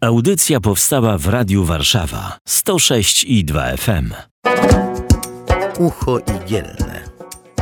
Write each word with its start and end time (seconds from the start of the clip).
Audycja 0.00 0.60
powstała 0.60 1.18
w 1.18 1.26
Radiu 1.26 1.64
Warszawa 1.64 2.38
106 2.48 3.24
i 3.24 3.44
2 3.44 3.76
FM. 3.76 4.14
Ucho 5.78 6.18
igielne. 6.18 7.00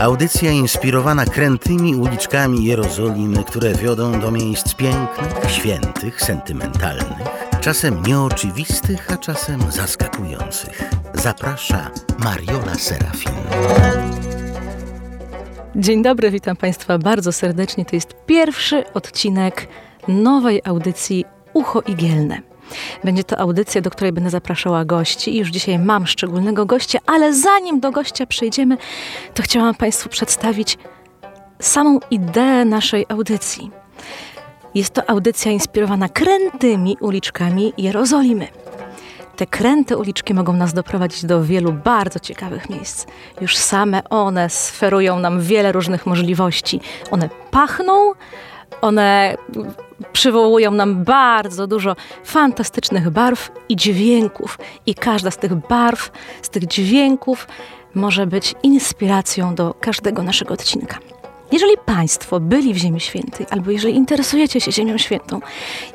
Audycja 0.00 0.50
inspirowana 0.50 1.24
krętymi 1.26 1.94
uliczkami 1.94 2.64
Jerozolimy, 2.64 3.44
które 3.44 3.74
wiodą 3.74 4.20
do 4.20 4.30
miejsc 4.30 4.74
pięknych, 4.74 5.50
świętych, 5.50 6.22
sentymentalnych, 6.22 7.28
czasem 7.60 8.02
nieoczywistych, 8.02 9.10
a 9.12 9.16
czasem 9.16 9.72
zaskakujących. 9.72 10.90
Zaprasza 11.14 11.90
Mariola 12.18 12.74
Serafin. 12.74 13.32
Dzień 15.76 16.02
dobry, 16.02 16.30
witam 16.30 16.56
Państwa 16.56 16.98
bardzo 16.98 17.32
serdecznie. 17.32 17.84
To 17.84 17.96
jest 17.96 18.14
pierwszy 18.26 18.92
odcinek 18.92 19.68
nowej 20.08 20.60
audycji 20.64 21.24
Ucho 21.54 21.80
Igielne. 21.80 22.40
Będzie 23.04 23.24
to 23.24 23.38
audycja, 23.38 23.80
do 23.80 23.90
której 23.90 24.12
będę 24.12 24.30
zapraszała 24.30 24.84
gości. 24.84 25.36
Już 25.36 25.48
dzisiaj 25.48 25.78
mam 25.78 26.06
szczególnego 26.06 26.66
gościa, 26.66 26.98
ale 27.06 27.34
zanim 27.34 27.80
do 27.80 27.90
gościa 27.90 28.26
przejdziemy, 28.26 28.76
to 29.34 29.42
chciałam 29.42 29.74
Państwu 29.74 30.08
przedstawić 30.08 30.78
samą 31.60 31.98
ideę 32.10 32.64
naszej 32.64 33.06
audycji. 33.08 33.70
Jest 34.74 34.94
to 34.94 35.10
audycja 35.10 35.52
inspirowana 35.52 36.08
krętymi 36.08 36.96
uliczkami 37.00 37.72
Jerozolimy. 37.78 38.48
Te 39.36 39.46
kręte 39.46 39.96
uliczki 39.96 40.34
mogą 40.34 40.52
nas 40.52 40.74
doprowadzić 40.74 41.24
do 41.24 41.44
wielu 41.44 41.72
bardzo 41.72 42.20
ciekawych 42.20 42.70
miejsc. 42.70 43.06
Już 43.40 43.56
same 43.56 44.08
one 44.10 44.50
sferują 44.50 45.18
nam 45.18 45.40
wiele 45.40 45.72
różnych 45.72 46.06
możliwości. 46.06 46.80
One 47.10 47.28
pachną, 47.50 48.12
one 48.80 49.36
przywołują 50.12 50.70
nam 50.70 51.04
bardzo 51.04 51.66
dużo 51.66 51.96
fantastycznych 52.24 53.10
barw 53.10 53.52
i 53.68 53.76
dźwięków. 53.76 54.58
I 54.86 54.94
każda 54.94 55.30
z 55.30 55.36
tych 55.36 55.54
barw, 55.54 56.12
z 56.42 56.48
tych 56.48 56.66
dźwięków 56.66 57.48
może 57.94 58.26
być 58.26 58.54
inspiracją 58.62 59.54
do 59.54 59.74
każdego 59.80 60.22
naszego 60.22 60.54
odcinka. 60.54 60.98
Jeżeli 61.52 61.72
Państwo 61.86 62.40
byli 62.40 62.74
w 62.74 62.76
Ziemi 62.76 63.00
Świętej, 63.00 63.46
albo 63.50 63.70
jeżeli 63.70 63.94
interesujecie 63.94 64.60
się 64.60 64.72
Ziemią 64.72 64.98
Świętą 64.98 65.40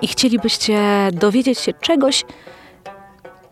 i 0.02 0.08
chcielibyście 0.08 0.80
dowiedzieć 1.14 1.60
się 1.60 1.74
czegoś, 1.74 2.26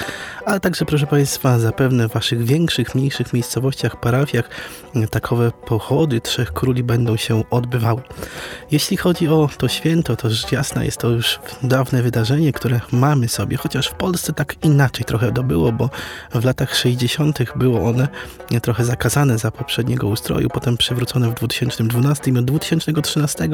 ale 0.45 0.59
także, 0.59 0.85
proszę 0.85 1.07
Państwa, 1.07 1.59
zapewne 1.59 2.09
w 2.09 2.13
Waszych 2.13 2.43
większych, 2.43 2.95
mniejszych 2.95 3.33
miejscowościach, 3.33 3.99
parafiach 3.99 4.49
takowe 5.11 5.51
pochody 5.51 6.21
Trzech 6.21 6.53
Króli 6.53 6.83
będą 6.83 7.17
się 7.17 7.43
odbywały. 7.49 8.01
Jeśli 8.71 8.86
chodzi 8.95 9.27
o 9.27 9.49
to 9.57 9.67
święto, 9.67 10.15
to 10.15 10.29
rzecz 10.29 10.51
jasna 10.51 10.83
jest 10.83 10.97
to 10.97 11.09
już 11.09 11.39
dawne 11.63 12.03
wydarzenie, 12.03 12.53
które 12.53 12.79
mamy 12.91 13.27
sobie, 13.27 13.57
chociaż 13.57 13.87
w 13.87 13.93
Polsce 13.93 14.33
tak 14.33 14.55
inaczej 14.63 15.05
trochę 15.05 15.31
to 15.31 15.43
było, 15.43 15.71
bo 15.71 15.89
w 16.35 16.45
latach 16.45 16.75
60. 16.75 17.39
było 17.55 17.89
one 17.89 18.07
trochę 18.61 18.85
zakazane 18.85 19.37
za 19.37 19.51
poprzedniego 19.51 20.07
ustroju, 20.07 20.49
potem 20.49 20.77
przywrócone 20.77 21.29
w 21.29 21.33
2012 21.33 22.31
i 22.31 22.37
od 22.37 22.45
2013 22.45 23.49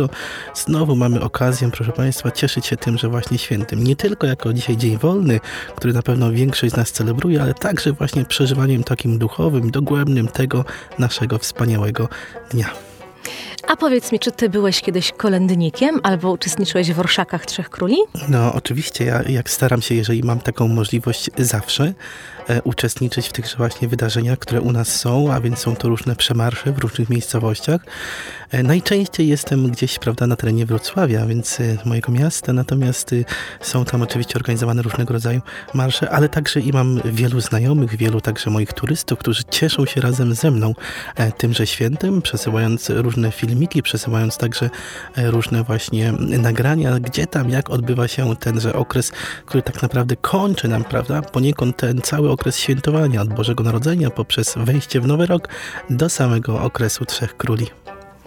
znowu 0.56 0.96
mamy 0.96 1.22
okazję, 1.22 1.72
proszę 1.72 1.92
Państwa, 1.92 2.32
cieszyć 2.32 2.66
się 2.66 2.78
tym, 2.78 2.98
że 2.98 3.10
właśnie 3.10 3.38
świętym. 3.38 3.84
Nie 3.84 3.96
tylko 3.96 4.28
jako 4.28 4.54
dzisiaj 4.54 4.78
dzień 4.78 4.98
wolny, 4.98 5.40
który 5.76 5.94
na 5.94 6.02
pewno 6.02 6.32
większość 6.32 6.74
z 6.74 6.78
nas 6.78 6.92
celebruje, 6.92 7.42
ale 7.42 7.54
także 7.54 7.92
właśnie 7.92 8.26
przeżywaniem 8.26 8.84
takim 8.84 9.18
duchowym, 9.18 9.72
dogłębnym 9.72 10.28
tego 10.28 10.66
naszego 11.00 11.38
wspaniałego 11.40 12.10
dnia. 12.52 12.70
A 13.68 13.76
powiedz 13.76 14.12
mi, 14.12 14.20
czy 14.20 14.32
ty 14.32 14.50
byłeś 14.50 14.82
kiedyś 14.82 15.12
kolędnikiem 15.12 16.00
albo 16.04 16.32
uczestniczyłeś 16.32 16.94
w 16.94 17.00
orszakach 17.00 17.46
Trzech 17.46 17.70
Króli? 17.70 17.98
No, 18.30 18.54
oczywiście. 18.54 19.06
Ja 19.06 19.24
jak 19.24 19.50
staram 19.50 19.82
się, 19.82 19.96
jeżeli 19.96 20.24
mam 20.24 20.40
taką 20.40 20.68
możliwość 20.68 21.30
zawsze, 21.38 21.94
uczestniczyć 22.64 23.28
w 23.28 23.34
tychże 23.34 23.58
właśnie 23.58 23.88
wydarzeniach, 23.88 24.40
które 24.40 24.62
u 24.62 24.72
nas 24.72 24.96
są, 24.96 25.34
a 25.34 25.42
więc 25.42 25.60
są 25.60 25.76
to 25.76 25.90
różne 25.90 26.16
przemarsze 26.16 26.72
w 26.72 26.78
różnych 26.78 27.10
miejscowościach. 27.10 27.82
E, 28.54 28.64
najczęściej 28.64 29.28
jestem 29.28 29.72
gdzieś, 29.72 30.00
prawda, 30.00 30.28
na 30.28 30.36
terenie 30.36 30.66
Wrocławia, 30.66 31.26
więc 31.26 31.60
e, 31.60 31.78
mojego 31.86 32.12
miasta, 32.12 32.54
natomiast 32.54 33.14
e, 33.14 33.16
są 33.62 33.86
tam 33.86 34.02
oczywiście 34.02 34.36
organizowane 34.36 34.82
różnego 34.82 35.14
rodzaju 35.14 35.42
marsze, 35.74 36.10
ale 36.10 36.30
także 36.30 36.60
i 36.60 36.72
mam 36.72 37.02
wielu 37.06 37.42
znajomych, 37.42 37.98
wielu 37.98 38.22
także 38.22 38.50
moich 38.50 38.74
turystów, 38.74 39.20
którzy 39.20 39.44
cieszą 39.44 39.86
się 39.86 40.02
razem 40.02 40.34
ze 40.34 40.52
mną 40.52 40.74
tymże 41.38 41.68
świętem, 41.68 42.22
przesyłając 42.22 42.90
różne 42.90 43.32
filmiki, 43.32 43.84
przesyłając 43.84 44.38
także 44.38 44.70
różne 45.18 45.64
właśnie 45.64 46.12
nagrania, 46.20 47.00
gdzie 47.00 47.28
tam, 47.28 47.50
jak 47.50 47.70
odbywa 47.70 48.08
się 48.08 48.36
tenże 48.36 48.74
okres, 48.74 49.12
który 49.46 49.64
tak 49.64 49.82
naprawdę 49.82 50.16
kończy 50.16 50.68
nam, 50.68 50.84
prawda, 50.84 51.22
poniekąd 51.22 51.78
ten 51.78 52.02
cały 52.02 52.32
okres 52.34 52.60
świętowania 52.60 53.22
od 53.22 53.34
Bożego 53.34 53.64
Narodzenia 53.64 54.10
poprzez 54.10 54.56
wejście 54.58 55.02
w 55.02 55.08
Nowy 55.08 55.26
Rok 55.26 55.50
do 55.90 56.10
samego 56.10 56.62
okresu 56.62 57.06
Trzech 57.06 57.38
Króli. 57.38 57.68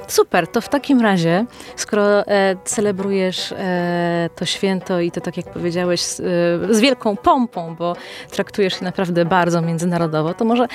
Super, 0.08 0.46
to 0.46 0.60
w 0.60 0.68
takim 0.68 1.00
razie, 1.00 1.46
skoro 1.76 2.26
e, 2.26 2.56
celebrujesz 2.64 3.52
e, 3.52 4.30
to 4.36 4.44
święto 4.44 5.00
i 5.00 5.10
to, 5.10 5.20
tak 5.20 5.36
jak 5.36 5.52
powiedziałeś, 5.52 6.00
z, 6.00 6.20
e, 6.20 6.74
z, 6.74 6.80
wielką 6.80 7.16
pompą, 7.16 7.74
bo 7.78 7.96
traktujesz 8.30 8.74
je 8.74 8.82
naprawdę 8.82 9.24
bardzo 9.24 9.62
międzynarodowo, 9.62 10.34
to 10.34 10.44
może 10.44 10.66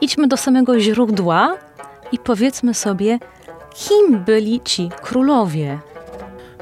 idźmy 0.00 0.28
do 0.28 0.36
samego 0.36 0.80
źródła 0.80 1.56
i 2.12 2.18
powiedzmy 2.18 2.74
sobie, 2.74 3.18
kim 3.74 4.24
byli 4.24 4.60
ci 4.64 4.90
królowie? 5.02 5.78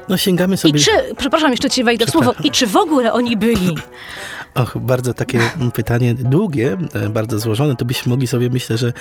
No 0.09 0.17
sięgamy 0.17 0.57
sobie... 0.57 0.79
I 0.79 0.83
czy, 0.83 0.91
przepraszam, 1.17 1.51
jeszcze 1.51 1.69
ci 1.69 1.83
wejdę 1.83 2.05
w 2.05 2.09
słowo, 2.09 2.33
i 2.43 2.51
czy 2.51 2.67
w 2.67 2.77
ogóle 2.77 3.13
oni 3.13 3.37
byli? 3.37 3.75
Och, 4.57 4.77
bardzo 4.77 5.13
takie 5.13 5.39
pytanie 5.73 6.15
długie, 6.15 6.77
e, 6.93 7.09
bardzo 7.09 7.39
złożone. 7.39 7.75
To 7.75 7.85
byśmy 7.85 8.09
mogli 8.09 8.27
sobie, 8.27 8.49
myślę, 8.49 8.77
że 8.77 8.93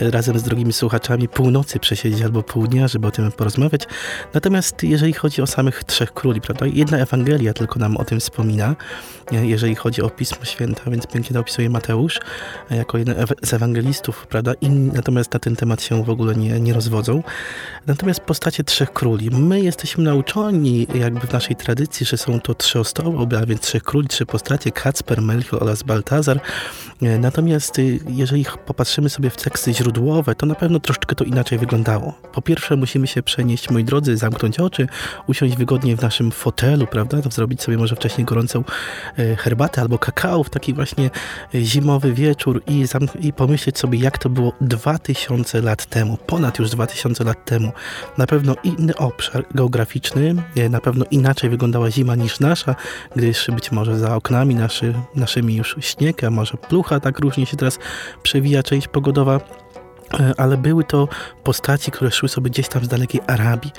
e, 0.00 0.10
razem 0.10 0.38
z 0.38 0.42
drogimi 0.42 0.72
słuchaczami 0.72 1.28
północy 1.28 1.78
przesiedzieć 1.78 2.22
albo 2.22 2.42
pół 2.42 2.66
dnia, 2.66 2.88
żeby 2.88 3.06
o 3.06 3.10
tym 3.10 3.32
porozmawiać. 3.32 3.82
Natomiast 4.34 4.82
jeżeli 4.82 5.12
chodzi 5.12 5.42
o 5.42 5.46
samych 5.46 5.84
trzech 5.84 6.12
króli, 6.12 6.40
prawda? 6.40 6.66
Jedna 6.66 6.98
Ewangelia 6.98 7.52
tylko 7.52 7.78
nam 7.78 7.96
o 7.96 8.04
tym 8.04 8.20
wspomina, 8.20 8.76
e, 9.32 9.46
jeżeli 9.46 9.74
chodzi 9.74 10.02
o 10.02 10.10
Pismo 10.10 10.44
Święte, 10.44 10.90
więc 10.90 11.06
pięknie 11.06 11.34
to 11.34 11.40
opisuje 11.40 11.70
Mateusz 11.70 12.20
jako 12.70 12.98
jeden 12.98 13.26
z 13.42 13.52
ewangelistów, 13.52 14.26
prawda? 14.26 14.52
Inni 14.60 14.90
natomiast 14.92 15.32
na 15.32 15.38
ten 15.38 15.56
temat 15.56 15.82
się 15.82 16.04
w 16.04 16.10
ogóle 16.10 16.34
nie, 16.34 16.60
nie 16.60 16.72
rozwodzą. 16.72 17.22
Natomiast 17.86 18.20
postacie 18.20 18.64
trzech 18.64 18.92
króli. 18.92 19.30
My 19.30 19.60
jesteśmy 19.60 20.04
nauczeni 20.04 20.86
jakby 20.94 21.26
w 21.26 21.32
naszej 21.32 21.56
tradycji, 21.56 22.06
że 22.06 22.16
są 22.16 22.40
to 22.40 22.54
trzy 22.54 22.80
osoby, 22.80 23.38
a 23.38 23.46
więc 23.46 23.60
trzech 23.60 23.82
króli, 23.82 24.08
trzy 24.08 24.26
postacie, 24.26 24.70
kac 24.72 24.97
Kacper, 24.98 25.22
Melchior 25.22 25.62
oraz 25.62 25.82
Baltazar. 25.82 26.40
E, 27.02 27.18
natomiast 27.18 27.78
y, 27.78 27.98
jeżeli 28.08 28.46
popatrzymy 28.66 29.08
sobie 29.08 29.30
w 29.30 29.36
teksty 29.36 29.74
źródłowe, 29.74 30.34
to 30.34 30.46
na 30.46 30.54
pewno 30.54 30.80
troszeczkę 30.80 31.14
to 31.14 31.24
inaczej 31.24 31.58
wyglądało. 31.58 32.14
Po 32.32 32.42
pierwsze 32.42 32.76
musimy 32.76 33.06
się 33.06 33.22
przenieść, 33.22 33.70
moi 33.70 33.84
drodzy, 33.84 34.16
zamknąć 34.16 34.60
oczy, 34.60 34.88
usiąść 35.26 35.56
wygodnie 35.56 35.96
w 35.96 36.02
naszym 36.02 36.30
fotelu, 36.30 36.86
prawda, 36.86 37.22
to 37.22 37.30
zrobić 37.30 37.62
sobie 37.62 37.78
może 37.78 37.96
wcześniej 37.96 38.24
gorącą 38.24 38.64
e, 39.18 39.36
herbatę 39.36 39.80
albo 39.80 39.98
kakao 39.98 40.44
w 40.44 40.50
taki 40.50 40.74
właśnie 40.74 41.10
e, 41.54 41.60
zimowy 41.60 42.12
wieczór 42.12 42.62
i, 42.66 42.84
i 43.20 43.32
pomyśleć 43.32 43.78
sobie, 43.78 43.98
jak 43.98 44.18
to 44.18 44.28
było 44.28 44.52
2000 44.60 45.62
lat 45.62 45.86
temu, 45.86 46.16
ponad 46.26 46.58
już 46.58 46.70
2000 46.70 47.24
lat 47.24 47.44
temu. 47.44 47.72
Na 48.18 48.26
pewno 48.26 48.54
inny 48.64 48.96
obszar 48.96 49.44
geograficzny, 49.54 50.34
na 50.70 50.80
pewno 50.80 51.04
inaczej 51.10 51.50
wyglądała 51.50 51.90
zima 51.90 52.14
niż 52.14 52.40
nasza, 52.40 52.74
gdyż 53.16 53.46
być 53.50 53.72
może 53.72 53.98
za 53.98 54.16
oknami 54.16 54.54
naszy, 54.78 54.94
naszymi 55.14 55.56
już 55.56 55.76
śnieg, 55.80 56.24
a 56.24 56.30
może 56.30 56.56
plucha, 56.56 57.00
tak 57.00 57.18
różnie 57.18 57.46
się 57.46 57.56
teraz 57.56 57.78
przewija 58.22 58.62
część 58.62 58.88
pogodowa 58.88 59.40
E, 60.14 60.34
ale 60.36 60.56
były 60.56 60.84
to 60.84 61.08
postaci, 61.44 61.90
które 61.90 62.10
szły 62.10 62.28
sobie 62.28 62.50
gdzieś 62.50 62.68
tam 62.68 62.84
z 62.84 62.88
dalekiej 62.88 63.20
Arabii. 63.26 63.72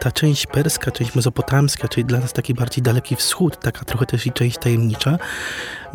Ta 0.00 0.12
część 0.12 0.46
perska, 0.46 0.90
część 0.90 1.14
mezopotamska, 1.14 1.88
czyli 1.88 2.04
dla 2.04 2.20
nas 2.20 2.32
taki 2.32 2.54
bardziej 2.54 2.82
daleki 2.82 3.16
wschód, 3.16 3.60
taka 3.60 3.84
trochę 3.84 4.06
też 4.06 4.26
i 4.26 4.32
część 4.32 4.58
tajemnicza, 4.58 5.18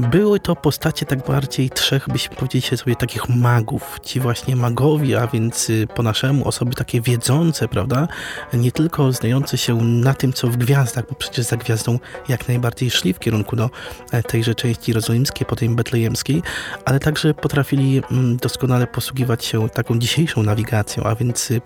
były 0.01 0.39
to 0.39 0.55
postacie 0.55 1.05
tak 1.05 1.27
bardziej 1.27 1.69
trzech, 1.69 2.09
byśmy 2.09 2.35
powiedzieli 2.35 2.77
sobie, 2.77 2.95
takich 2.95 3.29
magów. 3.29 3.99
Ci 4.03 4.19
właśnie 4.19 4.55
magowie, 4.55 5.21
a 5.21 5.27
więc 5.27 5.69
y, 5.69 5.87
po 5.95 6.03
naszemu 6.03 6.47
osoby 6.47 6.75
takie 6.75 7.01
wiedzące, 7.01 7.67
prawda? 7.67 8.07
Nie 8.53 8.71
tylko 8.71 9.11
znające 9.11 9.57
się 9.57 9.75
na 9.81 10.13
tym, 10.13 10.33
co 10.33 10.47
w 10.47 10.57
gwiazdach, 10.57 11.05
bo 11.09 11.15
przecież 11.15 11.45
za 11.45 11.57
gwiazdą 11.57 11.99
jak 12.29 12.47
najbardziej 12.47 12.91
szli 12.91 13.13
w 13.13 13.19
kierunku 13.19 13.55
do 13.55 13.69
e, 14.11 14.23
tejże 14.23 14.55
części 14.55 14.91
jerozolimskiej, 14.91 15.47
potem 15.47 15.75
betlejemskiej, 15.75 16.41
ale 16.85 16.99
także 16.99 17.33
potrafili 17.33 18.01
mm, 18.11 18.37
doskonale 18.37 18.87
posługiwać 18.87 19.45
się 19.45 19.69
taką 19.69 19.99
dzisiejszą 19.99 20.43
nawigacją, 20.43 21.03
a 21.03 21.15
więc 21.15 21.51
y, 21.51 21.61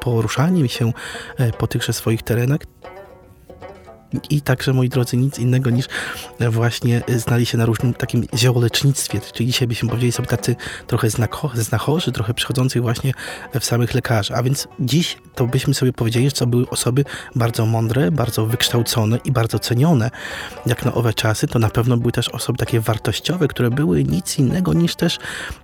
poruszaniem 0.00 0.68
się 0.68 0.92
e, 1.38 1.52
po 1.52 1.66
tychże 1.66 1.92
swoich 1.92 2.22
terenach, 2.22 2.60
i 4.30 4.40
także, 4.40 4.72
moi 4.72 4.88
drodzy, 4.88 5.16
nic 5.16 5.38
innego 5.38 5.70
niż 5.70 5.86
właśnie 6.50 7.02
znali 7.16 7.46
się 7.46 7.58
na 7.58 7.66
różnym 7.66 7.94
takim 7.94 8.24
ziołolecznictwie, 8.34 9.20
czyli 9.32 9.46
dzisiaj 9.46 9.68
byśmy 9.68 9.88
powiedzieli 9.88 10.12
sobie 10.12 10.28
tacy 10.28 10.56
trochę 10.86 11.08
znachorzy, 11.54 12.12
trochę 12.12 12.34
przychodzących 12.34 12.82
właśnie 12.82 13.12
w 13.60 13.64
samych 13.64 13.94
lekarzy. 13.94 14.34
A 14.34 14.42
więc 14.42 14.68
dziś 14.80 15.16
to 15.34 15.46
byśmy 15.46 15.74
sobie 15.74 15.92
powiedzieli, 15.92 16.24
że 16.24 16.36
to 16.36 16.46
były 16.46 16.68
osoby 16.68 17.04
bardzo 17.34 17.66
mądre, 17.66 18.10
bardzo 18.10 18.46
wykształcone 18.46 19.18
i 19.24 19.32
bardzo 19.32 19.58
cenione. 19.58 20.10
Jak 20.66 20.84
na 20.84 20.94
owe 20.94 21.14
czasy, 21.14 21.46
to 21.46 21.58
na 21.58 21.68
pewno 21.68 21.96
były 21.96 22.12
też 22.12 22.28
osoby 22.28 22.58
takie 22.58 22.80
wartościowe, 22.80 23.48
które 23.48 23.70
były 23.70 24.04
nic 24.04 24.38
innego 24.38 24.72
niż 24.72 24.96
też 24.96 25.18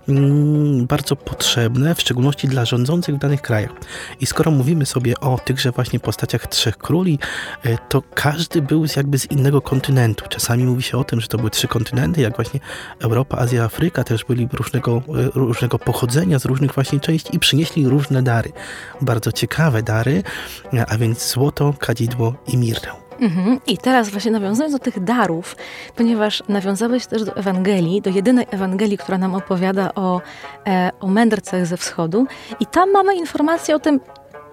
mm, 0.09 0.87
bardzo 0.87 1.15
potrzebne, 1.15 1.95
w 1.95 2.01
szczególności 2.01 2.47
dla 2.47 2.65
rządzących 2.65 3.15
w 3.15 3.17
danych 3.17 3.41
krajach. 3.41 3.71
I 4.19 4.25
skoro 4.25 4.51
mówimy 4.51 4.85
sobie 4.85 5.19
o 5.19 5.39
tychże 5.45 5.71
właśnie 5.71 5.99
postaciach 5.99 6.47
trzech 6.47 6.77
króli, 6.77 7.19
e, 7.63 7.77
to 7.89 8.01
każdy 8.13 8.34
każdy 8.35 8.61
był 8.61 8.85
jakby 8.95 9.19
z 9.19 9.31
innego 9.31 9.61
kontynentu. 9.61 10.25
Czasami 10.29 10.63
mówi 10.63 10.83
się 10.83 10.97
o 10.97 11.03
tym, 11.03 11.21
że 11.21 11.27
to 11.27 11.37
były 11.37 11.49
trzy 11.49 11.67
kontynenty, 11.67 12.21
jak 12.21 12.35
właśnie 12.35 12.59
Europa, 12.99 13.37
Azja, 13.37 13.63
Afryka 13.63 14.03
też 14.03 14.25
byli 14.25 14.47
różnego, 14.53 15.01
różnego 15.35 15.79
pochodzenia, 15.79 16.39
z 16.39 16.45
różnych 16.45 16.73
właśnie 16.73 16.99
części 16.99 17.35
i 17.35 17.39
przynieśli 17.39 17.87
różne 17.87 18.23
dary. 18.23 18.51
Bardzo 19.01 19.31
ciekawe 19.31 19.83
dary, 19.83 20.23
a 20.87 20.97
więc 20.97 21.31
złoto, 21.31 21.73
kadzidło 21.79 22.33
i 22.47 22.57
mirtę. 22.57 22.87
Mhm. 23.19 23.59
I 23.67 23.77
teraz 23.77 24.09
właśnie 24.09 24.31
nawiązując 24.31 24.73
do 24.73 24.79
tych 24.79 25.03
darów, 25.03 25.55
ponieważ 25.95 26.43
nawiązałeś 26.47 27.05
też 27.05 27.23
do 27.23 27.35
Ewangelii, 27.35 28.01
do 28.01 28.09
jedynej 28.09 28.45
Ewangelii, 28.51 28.97
która 28.97 29.17
nam 29.17 29.35
opowiada 29.35 29.93
o, 29.93 30.21
e, 30.67 30.91
o 30.99 31.07
mędrcach 31.07 31.65
ze 31.65 31.77
wschodu 31.77 32.27
i 32.59 32.65
tam 32.65 32.91
mamy 32.91 33.15
informację 33.15 33.75
o 33.75 33.79
tym, 33.79 33.99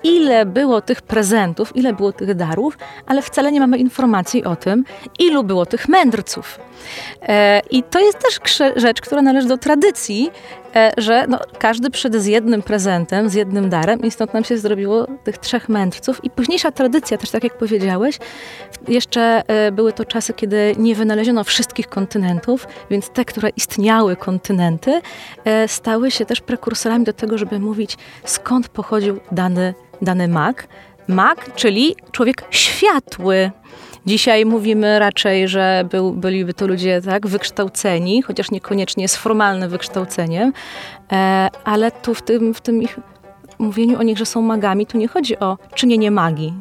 ile 0.04 0.46
było 0.46 0.80
tych 0.80 1.02
prezentów, 1.02 1.76
ile 1.76 1.92
było 1.92 2.12
tych 2.12 2.34
darów, 2.34 2.78
ale 3.06 3.22
wcale 3.22 3.52
nie 3.52 3.60
mamy 3.60 3.78
informacji 3.78 4.44
o 4.44 4.56
tym, 4.56 4.84
ilu 5.18 5.44
było 5.44 5.66
tych 5.66 5.88
mędrców. 5.88 6.58
E, 7.22 7.60
I 7.70 7.82
to 7.82 8.00
jest 8.00 8.18
też 8.18 8.62
rzecz, 8.76 9.00
która 9.00 9.22
należy 9.22 9.48
do 9.48 9.58
tradycji, 9.58 10.30
że 10.96 11.26
no, 11.28 11.38
każdy 11.58 11.90
przyjdzie 11.90 12.20
z 12.20 12.26
jednym 12.26 12.62
prezentem, 12.62 13.28
z 13.28 13.34
jednym 13.34 13.70
darem 13.70 14.00
i 14.00 14.10
stąd 14.10 14.34
nam 14.34 14.44
się 14.44 14.58
zrobiło 14.58 15.06
tych 15.24 15.38
trzech 15.38 15.68
mędrców. 15.68 16.24
I 16.24 16.30
późniejsza 16.30 16.72
tradycja, 16.72 17.18
też 17.18 17.30
tak 17.30 17.44
jak 17.44 17.58
powiedziałeś, 17.58 18.18
jeszcze 18.88 19.42
e, 19.46 19.72
były 19.72 19.92
to 19.92 20.04
czasy, 20.04 20.32
kiedy 20.32 20.74
nie 20.78 20.94
wynaleziono 20.94 21.44
wszystkich 21.44 21.88
kontynentów, 21.88 22.66
więc 22.90 23.10
te, 23.10 23.24
które 23.24 23.48
istniały 23.48 24.16
kontynenty, 24.16 25.00
stały 25.66 26.10
się 26.10 26.26
też 26.26 26.40
prekursorami 26.40 27.04
do 27.04 27.12
tego, 27.12 27.38
żeby 27.38 27.58
mówić, 27.58 27.98
skąd 28.24 28.68
pochodził 28.68 29.20
dany, 29.32 29.74
dany 30.02 30.28
mag. 30.28 30.66
Mag, 31.08 31.54
czyli 31.54 31.96
człowiek 32.12 32.44
światły, 32.50 33.50
Dzisiaj 34.06 34.46
mówimy 34.46 34.98
raczej, 34.98 35.48
że 35.48 35.84
był, 35.90 36.12
byliby 36.12 36.54
to 36.54 36.66
ludzie 36.66 37.02
tak 37.02 37.26
wykształceni, 37.26 38.22
chociaż 38.22 38.50
niekoniecznie 38.50 39.08
z 39.08 39.16
formalnym 39.16 39.70
wykształceniem, 39.70 40.52
e, 41.12 41.48
ale 41.64 41.90
tu 41.90 42.14
w 42.14 42.22
tym, 42.22 42.54
w 42.54 42.60
tym 42.60 42.82
ich 42.82 42.98
mówieniu 43.58 43.98
o 43.98 44.02
nich, 44.02 44.18
że 44.18 44.26
są 44.26 44.42
magami, 44.42 44.86
tu 44.86 44.98
nie 44.98 45.08
chodzi 45.08 45.38
o 45.38 45.58
czynienie 45.74 46.10
magii. 46.10 46.52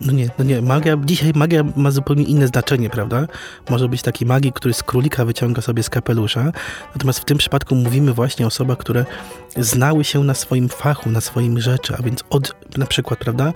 No 0.00 0.12
nie, 0.12 0.30
no 0.38 0.44
nie, 0.44 0.62
magia, 0.62 0.96
dzisiaj 1.04 1.32
magia 1.34 1.64
ma 1.76 1.90
zupełnie 1.90 2.24
inne 2.24 2.46
znaczenie, 2.46 2.90
prawda? 2.90 3.26
Może 3.70 3.88
być 3.88 4.02
taki 4.02 4.26
magik, 4.26 4.54
który 4.54 4.74
z 4.74 4.82
królika 4.82 5.24
wyciąga 5.24 5.62
sobie 5.62 5.82
z 5.82 5.90
kapelusza, 5.90 6.52
natomiast 6.94 7.18
w 7.18 7.24
tym 7.24 7.38
przypadku 7.38 7.74
mówimy 7.74 8.12
właśnie 8.12 8.44
o 8.44 8.48
osobach, 8.48 8.78
które 8.78 9.04
znały 9.56 10.04
się 10.04 10.24
na 10.24 10.34
swoim 10.34 10.68
fachu, 10.68 11.10
na 11.10 11.20
swoim 11.20 11.60
rzeczy, 11.60 11.94
a 11.98 12.02
więc 12.02 12.24
od 12.30 12.54
na 12.76 12.86
przykład, 12.86 13.18
prawda, 13.18 13.52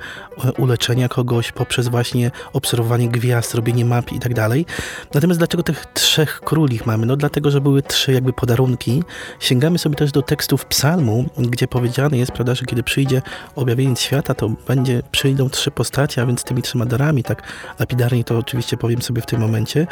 uleczenia 0.59 1.09
kogoś 1.09 1.53
poprzez 1.53 1.89
właśnie 1.89 2.31
obserwowanie 2.53 3.09
gwiazd, 3.09 3.55
robienie 3.55 3.85
map 3.85 4.13
i 4.13 4.19
tak 4.21 4.35
dalej. 4.35 4.67
Natomiast 5.15 5.41
dlaczego 5.41 5.63
tych 5.63 5.87
trzech 5.87 6.41
króli 6.41 6.81
mamy? 6.87 7.07
No 7.07 7.17
dlatego, 7.17 7.51
że 7.51 7.61
były 7.61 7.83
trzy 7.83 8.13
jakby 8.13 8.33
podarunki. 8.33 9.03
Sięgamy 9.41 9.79
sobie 9.79 9.97
też 9.97 10.13
do 10.13 10.23
tekstów 10.23 10.65
psalmu, 10.65 11.25
gdzie 11.39 11.69
powiedziane 11.69 12.19
jest, 12.19 12.33
prawda, 12.33 12.55
że 12.55 12.65
kiedy 12.65 12.83
przyjdzie 12.83 13.23
objawienie 13.57 13.97
świata, 13.97 14.35
to 14.35 14.49
będzie, 14.67 15.03
przyjdą 15.11 15.51
trzy 15.51 15.71
postacie, 15.71 16.23
a 16.23 16.27
więc 16.27 16.34
tymi 16.43 16.63
trzema 16.63 16.87
darami, 16.87 17.23
tak 17.23 17.43
lapidarnie 17.79 18.25
to 18.25 18.39
oczywiście 18.39 18.77
powiem 18.77 19.03
sobie 19.03 19.23
w 19.23 19.27
tym 19.27 19.41
momencie. 19.41 19.87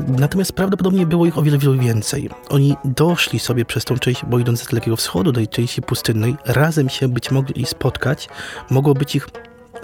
Natomiast 0.00 0.52
prawdopodobnie 0.52 1.06
było 1.06 1.26
ich 1.26 1.38
o 1.38 1.42
wiele, 1.42 1.58
wiele 1.58 1.78
więcej. 1.78 2.30
Oni 2.48 2.76
doszli 2.84 3.38
sobie 3.38 3.64
przez 3.64 3.84
tą 3.84 3.98
część, 3.98 4.24
bo 4.24 4.38
idąc 4.38 4.62
z 4.62 4.66
Dalekiego 4.66 4.96
Wschodu 4.96 5.32
do 5.32 5.40
tej 5.40 5.48
części 5.48 5.82
pustynnej, 5.82 6.36
razem 6.46 6.88
się 6.88 7.08
być 7.08 7.30
mogli 7.30 7.66
spotkać, 7.66 8.28
mogło 8.70 8.94
być 8.94 9.16
ich 9.16 9.28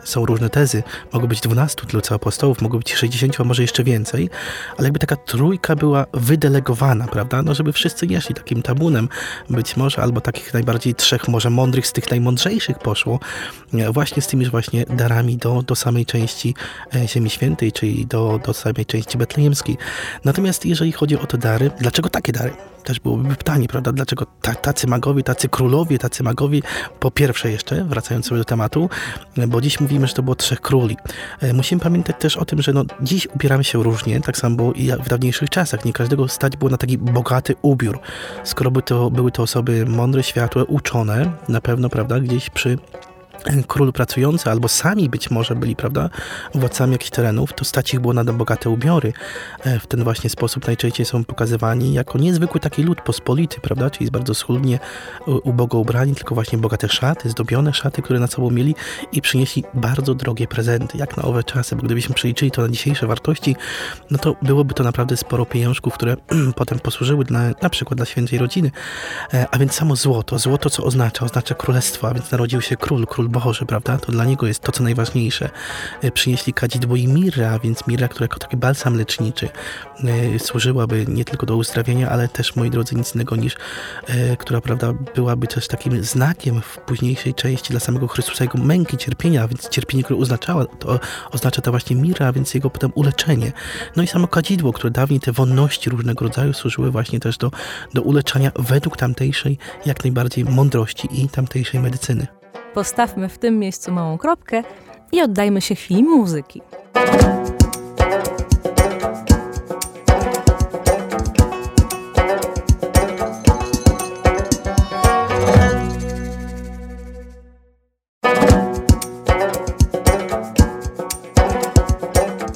są 0.04 0.26
różne 0.26 0.50
tezy. 0.50 0.82
Mogło 1.12 1.28
być 1.28 1.40
12 1.40 1.86
tylko 1.86 2.14
apostołów, 2.14 2.62
mogło 2.62 2.78
być 2.78 2.94
60, 2.94 3.40
a 3.40 3.44
może 3.44 3.62
jeszcze 3.62 3.84
więcej, 3.84 4.30
ale 4.78 4.86
jakby 4.86 4.98
taka 4.98 5.16
trójka 5.16 5.76
była 5.76 6.06
wydelegowana, 6.14 7.06
prawda? 7.06 7.42
No, 7.42 7.54
żeby 7.54 7.72
wszyscy 7.72 8.06
nie 8.06 8.20
szli 8.20 8.34
takim 8.34 8.62
tabunem, 8.62 9.08
być 9.50 9.76
może, 9.76 10.02
albo 10.02 10.20
takich 10.20 10.54
najbardziej 10.54 10.94
trzech, 10.94 11.28
może 11.28 11.50
mądrych 11.50 11.86
z 11.86 11.92
tych 11.92 12.10
najmądrzejszych 12.10 12.78
poszło, 12.78 13.20
e, 13.74 13.92
właśnie 13.92 14.22
z 14.22 14.26
tymi 14.26 14.46
właśnie 14.46 14.84
darami 14.84 15.36
do, 15.36 15.62
do 15.62 15.76
samej 15.76 16.06
części 16.06 16.54
e, 16.94 17.08
Ziemi 17.08 17.30
Świętej, 17.30 17.72
czyli 17.72 18.06
do, 18.06 18.40
do 18.46 18.54
samej 18.54 18.86
części 18.86 19.18
betlejemskiej. 19.18 19.76
Natomiast 20.24 20.66
jeżeli 20.66 20.92
chodzi 20.92 21.18
o 21.18 21.26
te 21.26 21.38
dary, 21.38 21.70
dlaczego 21.80 22.08
takie 22.08 22.32
dary? 22.32 22.52
Też 22.88 23.00
byłoby 23.00 23.36
pytanie, 23.36 23.68
prawda, 23.68 23.92
dlaczego 23.92 24.26
tacy 24.62 24.86
magowie, 24.86 25.22
tacy 25.22 25.48
królowie, 25.48 25.98
tacy 25.98 26.22
magowie, 26.22 26.60
po 27.00 27.10
pierwsze 27.10 27.50
jeszcze, 27.50 27.84
wracając 27.84 28.26
sobie 28.26 28.38
do 28.38 28.44
tematu, 28.44 28.88
bo 29.48 29.60
dziś 29.60 29.80
mówimy, 29.80 30.06
że 30.06 30.14
to 30.14 30.22
było 30.22 30.36
trzech 30.36 30.60
króli. 30.60 30.96
E, 31.40 31.52
musimy 31.52 31.80
pamiętać 31.80 32.16
też 32.18 32.36
o 32.36 32.44
tym, 32.44 32.62
że 32.62 32.72
no, 32.72 32.84
dziś 33.00 33.28
ubieramy 33.34 33.64
się 33.64 33.82
różnie, 33.82 34.20
tak 34.20 34.36
samo 34.36 34.56
było 34.56 34.72
i 34.72 34.90
w 35.04 35.08
dawniejszych 35.08 35.50
czasach. 35.50 35.84
Nie 35.84 35.92
każdego 35.92 36.28
stać 36.28 36.56
było 36.56 36.70
na 36.70 36.76
taki 36.76 36.98
bogaty 36.98 37.54
ubiór. 37.62 38.00
Skoro 38.44 38.70
by 38.70 38.82
to, 38.82 39.10
były 39.10 39.32
to 39.32 39.42
osoby 39.42 39.86
mądre, 39.86 40.22
światłe, 40.22 40.64
uczone, 40.64 41.32
na 41.48 41.60
pewno, 41.60 41.88
prawda, 41.88 42.20
gdzieś 42.20 42.50
przy 42.50 42.78
król 43.66 43.92
pracujący, 43.92 44.50
albo 44.50 44.68
sami 44.68 45.08
być 45.08 45.30
może 45.30 45.54
byli, 45.54 45.76
prawda, 45.76 46.10
władcami 46.54 46.92
jakichś 46.92 47.10
terenów, 47.10 47.52
to 47.52 47.64
stać 47.64 47.94
ich 47.94 48.00
było 48.00 48.14
na 48.14 48.24
bogate 48.24 48.70
ubiory. 48.70 49.12
E, 49.64 49.78
w 49.78 49.86
ten 49.86 50.04
właśnie 50.04 50.30
sposób 50.30 50.66
najczęściej 50.66 51.06
są 51.06 51.24
pokazywani 51.24 51.92
jako 51.92 52.18
niezwykły 52.18 52.60
taki 52.60 52.82
lud 52.82 53.00
pospolity, 53.00 53.60
prawda, 53.60 53.90
czyli 53.90 54.10
bardzo 54.10 54.34
schludnie, 54.34 54.78
ubogo 55.26 55.78
ubrani, 55.78 56.14
tylko 56.14 56.34
właśnie 56.34 56.58
bogate 56.58 56.88
szaty, 56.88 57.30
zdobione 57.30 57.74
szaty, 57.74 58.02
które 58.02 58.20
na 58.20 58.26
sobą 58.26 58.50
mieli 58.50 58.74
i 59.12 59.22
przynieśli 59.22 59.64
bardzo 59.74 60.14
drogie 60.14 60.46
prezenty, 60.46 60.98
jak 60.98 61.16
na 61.16 61.22
owe 61.22 61.44
czasy, 61.44 61.76
bo 61.76 61.82
gdybyśmy 61.82 62.14
przeliczyli 62.14 62.50
to 62.50 62.62
na 62.62 62.68
dzisiejsze 62.68 63.06
wartości, 63.06 63.56
no 64.10 64.18
to 64.18 64.36
byłoby 64.42 64.74
to 64.74 64.84
naprawdę 64.84 65.16
sporo 65.16 65.46
pieniążków, 65.46 65.94
które 65.94 66.16
potem 66.56 66.78
posłużyły 66.78 67.24
dla, 67.24 67.40
na 67.62 67.70
przykład 67.70 67.96
dla 67.96 68.06
świętej 68.06 68.38
rodziny. 68.38 68.70
E, 69.34 69.46
a 69.50 69.58
więc 69.58 69.74
samo 69.74 69.96
złoto, 69.96 70.38
złoto 70.38 70.70
co 70.70 70.84
oznacza? 70.84 71.24
Oznacza 71.24 71.54
królestwo, 71.54 72.08
a 72.08 72.14
więc 72.14 72.30
narodził 72.30 72.60
się 72.60 72.76
król, 72.76 73.06
król 73.06 73.27
Boży, 73.28 73.66
prawda? 73.66 73.98
To 73.98 74.12
dla 74.12 74.24
niego 74.24 74.46
jest 74.46 74.60
to, 74.60 74.72
co 74.72 74.82
najważniejsze. 74.82 75.50
E, 76.02 76.10
przynieśli 76.10 76.52
kadzidło 76.52 76.96
i 76.96 77.08
mirra, 77.08 77.58
więc 77.58 77.86
mirra, 77.86 78.08
która 78.08 78.24
jako 78.24 78.38
taki 78.38 78.56
balsam 78.56 78.96
leczniczy 78.96 79.48
e, 80.04 80.38
służyłaby 80.38 81.04
nie 81.08 81.24
tylko 81.24 81.46
do 81.46 81.56
uzdrawienia, 81.56 82.10
ale 82.10 82.28
też, 82.28 82.56
moi 82.56 82.70
drodzy, 82.70 82.94
nic 82.96 83.14
innego 83.14 83.36
niż, 83.36 83.56
e, 84.06 84.36
która, 84.36 84.60
prawda, 84.60 84.92
byłaby 85.14 85.46
też 85.46 85.68
takim 85.68 86.04
znakiem 86.04 86.60
w 86.60 86.78
późniejszej 86.78 87.34
części 87.34 87.70
dla 87.70 87.80
samego 87.80 88.08
Chrystusa, 88.08 88.44
jego 88.44 88.58
męki, 88.58 88.96
cierpienia, 88.96 89.48
więc 89.48 89.68
cierpienie, 89.68 90.04
które 90.04 90.20
oznaczała, 90.20 90.66
to 90.66 91.00
oznacza 91.30 91.62
to 91.62 91.70
właśnie 91.70 91.96
mirra, 91.96 92.26
a 92.26 92.32
więc 92.32 92.54
jego 92.54 92.70
potem 92.70 92.92
uleczenie. 92.94 93.52
No 93.96 94.02
i 94.02 94.06
samo 94.06 94.28
kadzidło, 94.28 94.72
które 94.72 94.90
dawniej 94.90 95.20
te 95.20 95.32
wonności 95.32 95.90
różnego 95.90 96.24
rodzaju 96.24 96.52
służyły 96.52 96.90
właśnie 96.90 97.20
też 97.20 97.38
do, 97.38 97.50
do 97.94 98.02
uleczania 98.02 98.52
według 98.58 98.96
tamtejszej 98.96 99.58
jak 99.86 100.04
najbardziej 100.04 100.44
mądrości 100.44 101.08
i 101.22 101.28
tamtejszej 101.28 101.80
medycyny. 101.80 102.37
Postawmy 102.74 103.28
w 103.28 103.38
tym 103.38 103.58
miejscu 103.58 103.92
małą 103.92 104.18
kropkę 104.18 104.62
i 105.12 105.22
oddajmy 105.22 105.60
się 105.60 105.74
chwili 105.74 106.04
muzyki. 106.04 106.62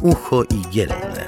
Ucho 0.03 0.43
igielne. 0.43 1.27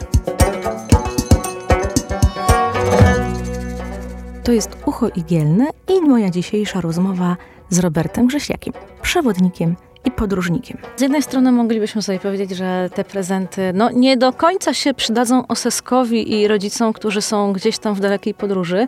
To 4.45 4.53
jest 4.53 4.77
Ucho 4.87 5.09
Igielne 5.09 5.71
i 5.89 6.01
moja 6.01 6.31
dzisiejsza 6.31 6.81
rozmowa 6.81 7.37
z 7.71 7.79
Robertem 7.79 8.27
Grzesiakiem, 8.27 8.73
przewodnikiem 9.03 9.77
i 10.05 10.11
podróżnikiem. 10.11 10.79
Z 10.97 11.01
jednej 11.01 11.23
strony 11.23 11.53
moglibyśmy 11.53 12.03
sobie 12.03 12.19
powiedzieć, 12.19 12.51
że 12.51 12.91
te 12.95 13.05
prezenty 13.05 13.73
no, 13.75 13.91
nie 13.91 14.17
do 14.17 14.33
końca 14.33 14.75
się 14.75 14.95
przydadzą 14.95 15.47
Oseskowi 15.47 16.41
i 16.41 16.49
rodzicom, 16.49 16.93
którzy 16.93 17.23
są 17.23 17.53
gdzieś 17.53 17.79
tam 17.79 17.95
w 17.95 18.01
dalekiej 18.01 18.35
podróży, 18.35 18.87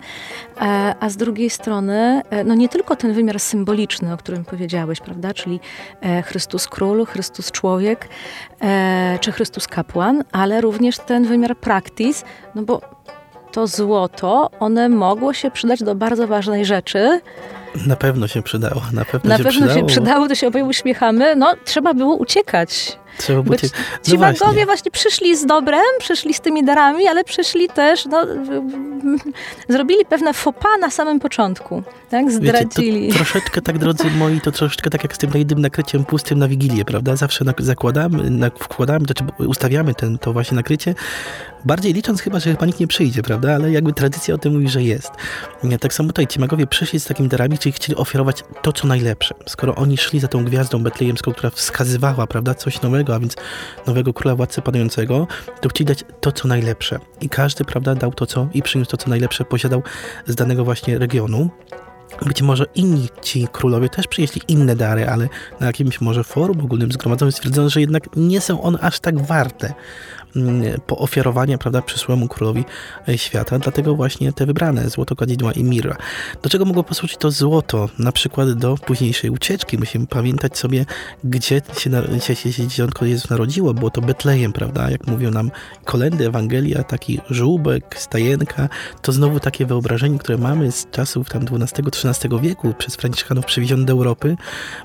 e, 0.60 0.94
a 1.00 1.10
z 1.10 1.16
drugiej 1.16 1.50
strony 1.50 2.22
e, 2.30 2.44
no, 2.44 2.54
nie 2.54 2.68
tylko 2.68 2.96
ten 2.96 3.12
wymiar 3.12 3.40
symboliczny, 3.40 4.12
o 4.12 4.16
którym 4.16 4.44
powiedziałeś, 4.44 5.00
prawda, 5.00 5.34
czyli 5.34 5.60
e, 6.00 6.22
Chrystus 6.22 6.68
Król, 6.68 7.06
Chrystus 7.06 7.50
Człowiek, 7.50 8.08
czy 9.20 9.32
Chrystus 9.32 9.66
Kapłan, 9.66 10.24
ale 10.32 10.60
również 10.60 10.98
ten 10.98 11.24
wymiar 11.24 11.56
practice, 11.56 12.24
no 12.54 12.62
bo 12.62 12.80
to 13.52 13.66
złoto, 13.66 14.50
one 14.60 14.88
mogło 14.88 15.32
się 15.32 15.50
przydać 15.50 15.82
do 15.82 15.94
bardzo 15.94 16.26
ważnej 16.26 16.64
rzeczy, 16.64 17.20
na 17.86 17.96
pewno 17.96 18.28
się 18.28 18.42
przydało. 18.42 18.82
Na 18.92 19.04
pewno, 19.04 19.28
na 19.28 19.38
się, 19.38 19.44
pewno 19.44 19.60
przydało. 19.66 19.80
się 19.80 19.86
przydało, 19.86 20.28
to 20.28 20.34
się 20.34 20.48
oboje 20.48 20.64
uśmiechamy. 20.64 21.36
No, 21.36 21.54
trzeba 21.64 21.94
było 21.94 22.16
uciekać. 22.16 22.98
Trzeba 23.18 23.42
było 23.42 23.56
Ci 23.56 23.66
no 24.08 24.16
właśnie. 24.16 24.46
magowie 24.46 24.64
właśnie 24.66 24.90
przyszli 24.90 25.36
z 25.36 25.46
dobrem, 25.46 25.82
przyszli 25.98 26.34
z 26.34 26.40
tymi 26.40 26.64
darami, 26.64 27.08
ale 27.08 27.24
przyszli 27.24 27.68
też, 27.68 28.06
no, 28.06 28.26
zrobili 29.68 30.04
pewne 30.04 30.34
fopa 30.34 30.76
na 30.80 30.90
samym 30.90 31.20
początku. 31.20 31.82
Tak? 32.10 32.32
Zdradzili. 32.32 33.00
Wiecie, 33.00 33.14
troszeczkę 33.14 33.62
tak, 33.62 33.78
drodzy 33.78 34.10
moi, 34.18 34.40
to 34.40 34.52
troszeczkę 34.52 34.90
tak 34.90 35.02
jak 35.02 35.14
z 35.14 35.18
tym 35.18 35.30
jednym 35.34 35.58
nakryciem 35.58 36.04
pustym 36.04 36.38
na 36.38 36.48
Wigilię, 36.48 36.84
prawda? 36.84 37.16
Zawsze 37.16 37.44
zakładamy, 37.58 38.50
wkładamy, 38.58 39.04
znaczy 39.04 39.24
ustawiamy 39.38 39.94
ten, 39.94 40.18
to 40.18 40.32
właśnie 40.32 40.54
nakrycie, 40.54 40.94
bardziej 41.64 41.92
licząc 41.92 42.20
chyba, 42.22 42.40
że 42.40 42.50
chyba 42.50 42.66
nikt 42.66 42.80
nie 42.80 42.86
przyjdzie, 42.86 43.22
prawda? 43.22 43.54
Ale 43.54 43.72
jakby 43.72 43.92
tradycja 43.92 44.34
o 44.34 44.38
tym 44.38 44.52
mówi, 44.52 44.68
że 44.68 44.82
jest. 44.82 45.10
Tak 45.80 45.94
samo 45.94 46.08
tutaj 46.08 46.26
ci 46.26 46.40
magowie 46.40 46.66
przyszli 46.66 47.00
z 47.00 47.04
takimi 47.04 47.28
darami, 47.28 47.58
czyli 47.58 47.72
chcieli 47.72 47.96
ofiarować 47.96 48.44
to, 48.62 48.72
co 48.72 48.86
najlepsze. 48.86 49.34
Skoro 49.46 49.74
oni 49.74 49.96
szli 49.96 50.20
za 50.20 50.28
tą 50.28 50.44
gwiazdą 50.44 50.82
betlejemską, 50.82 51.32
która 51.32 51.50
wskazywała, 51.50 52.26
prawda, 52.26 52.54
coś 52.54 52.82
nowego, 52.82 53.05
a 53.14 53.18
więc 53.18 53.36
nowego 53.86 54.12
króla 54.12 54.36
władcy 54.36 54.62
panującego, 54.62 55.26
to 55.60 55.68
chcieli 55.68 55.88
dać 55.88 56.04
to, 56.20 56.32
co 56.32 56.48
najlepsze. 56.48 56.98
I 57.20 57.28
każdy, 57.28 57.64
prawda, 57.64 57.94
dał 57.94 58.12
to, 58.12 58.26
co 58.26 58.48
i 58.54 58.62
przyniósł 58.62 58.90
to, 58.90 58.96
co 58.96 59.10
najlepsze 59.10 59.44
posiadał 59.44 59.82
z 60.26 60.34
danego 60.34 60.64
właśnie 60.64 60.98
regionu. 60.98 61.50
Być 62.26 62.42
może 62.42 62.64
inni 62.74 63.08
ci 63.22 63.48
królowie 63.52 63.88
też 63.88 64.06
przynieśli 64.06 64.42
inne 64.48 64.76
dary, 64.76 65.08
ale 65.08 65.28
na 65.60 65.66
jakimś 65.66 66.00
może 66.00 66.24
forum 66.24 66.60
ogólnym 66.60 66.92
zgromadzonym 66.92 67.32
stwierdzono, 67.32 67.68
że 67.68 67.80
jednak 67.80 68.16
nie 68.16 68.40
są 68.40 68.62
one 68.62 68.78
aż 68.80 69.00
tak 69.00 69.20
warte 69.20 69.74
poofiarowania, 70.86 71.58
prawda, 71.58 71.82
przyszłemu 71.82 72.28
królowi 72.28 72.64
e, 73.08 73.18
świata, 73.18 73.58
dlatego 73.58 73.96
właśnie 73.96 74.32
te 74.32 74.46
wybrane, 74.46 74.90
złoto, 74.90 75.16
kadzidła 75.16 75.52
i 75.52 75.64
mirra. 75.64 75.96
Do 76.42 76.50
czego 76.50 76.64
mogło 76.64 76.82
posłużyć 76.82 77.16
to 77.16 77.30
złoto? 77.30 77.88
Na 77.98 78.12
przykład 78.12 78.52
do 78.52 78.74
późniejszej 78.74 79.30
ucieczki. 79.30 79.78
Musimy 79.78 80.06
pamiętać 80.06 80.58
sobie, 80.58 80.86
gdzie 81.24 81.62
się, 81.78 81.90
się, 82.20 82.52
się, 82.52 82.70
się 82.70 82.86
Jezus 83.02 83.30
narodziło. 83.30 83.74
Było 83.74 83.90
to 83.90 84.00
Betlejem, 84.00 84.52
prawda? 84.52 84.90
Jak 84.90 85.06
mówią 85.06 85.30
nam 85.30 85.50
kolendy, 85.84 86.26
Ewangelia, 86.26 86.84
taki 86.84 87.20
żółbek, 87.30 87.96
stajenka, 87.98 88.68
to 89.02 89.12
znowu 89.12 89.40
takie 89.40 89.66
wyobrażenie, 89.66 90.18
które 90.18 90.38
mamy 90.38 90.72
z 90.72 90.86
czasów 90.90 91.28
tam 91.28 91.42
XII-XIII 91.42 92.40
wieku 92.40 92.74
przez 92.78 92.96
Franciszkanów 92.96 93.44
przywiezione 93.44 93.84
do 93.84 93.92
Europy, 93.92 94.36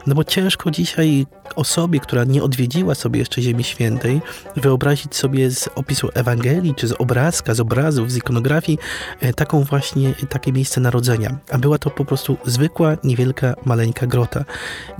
no 0.08 0.16
bo 0.16 0.24
ciężko 0.24 0.72
dzisiaj 0.72 1.26
osobie, 1.56 2.00
która 2.00 2.24
nie 2.24 2.44
odwiedziła 2.44 2.96
sobie 2.96 3.20
jeszcze 3.20 3.42
Ziemi 3.42 3.64
Świętej, 3.64 4.22
wyobrazić 4.56 5.16
sobie 5.16 5.41
z 5.50 5.70
opisu 5.76 6.10
Ewangelii, 6.14 6.76
czy 6.76 6.88
z 6.88 6.92
obrazka, 6.92 7.54
z 7.54 7.60
obrazów, 7.60 8.12
z 8.12 8.18
ikonografii, 8.18 8.78
e, 9.20 9.34
taką 9.34 9.64
właśnie, 9.64 10.14
takie 10.30 10.54
miejsce 10.54 10.82
narodzenia. 10.82 11.38
A 11.52 11.58
była 11.58 11.78
to 11.78 11.90
po 11.90 12.06
prostu 12.06 12.38
zwykła, 12.46 12.98
niewielka, 13.04 13.54
maleńka 13.66 14.08
grota. 14.08 14.46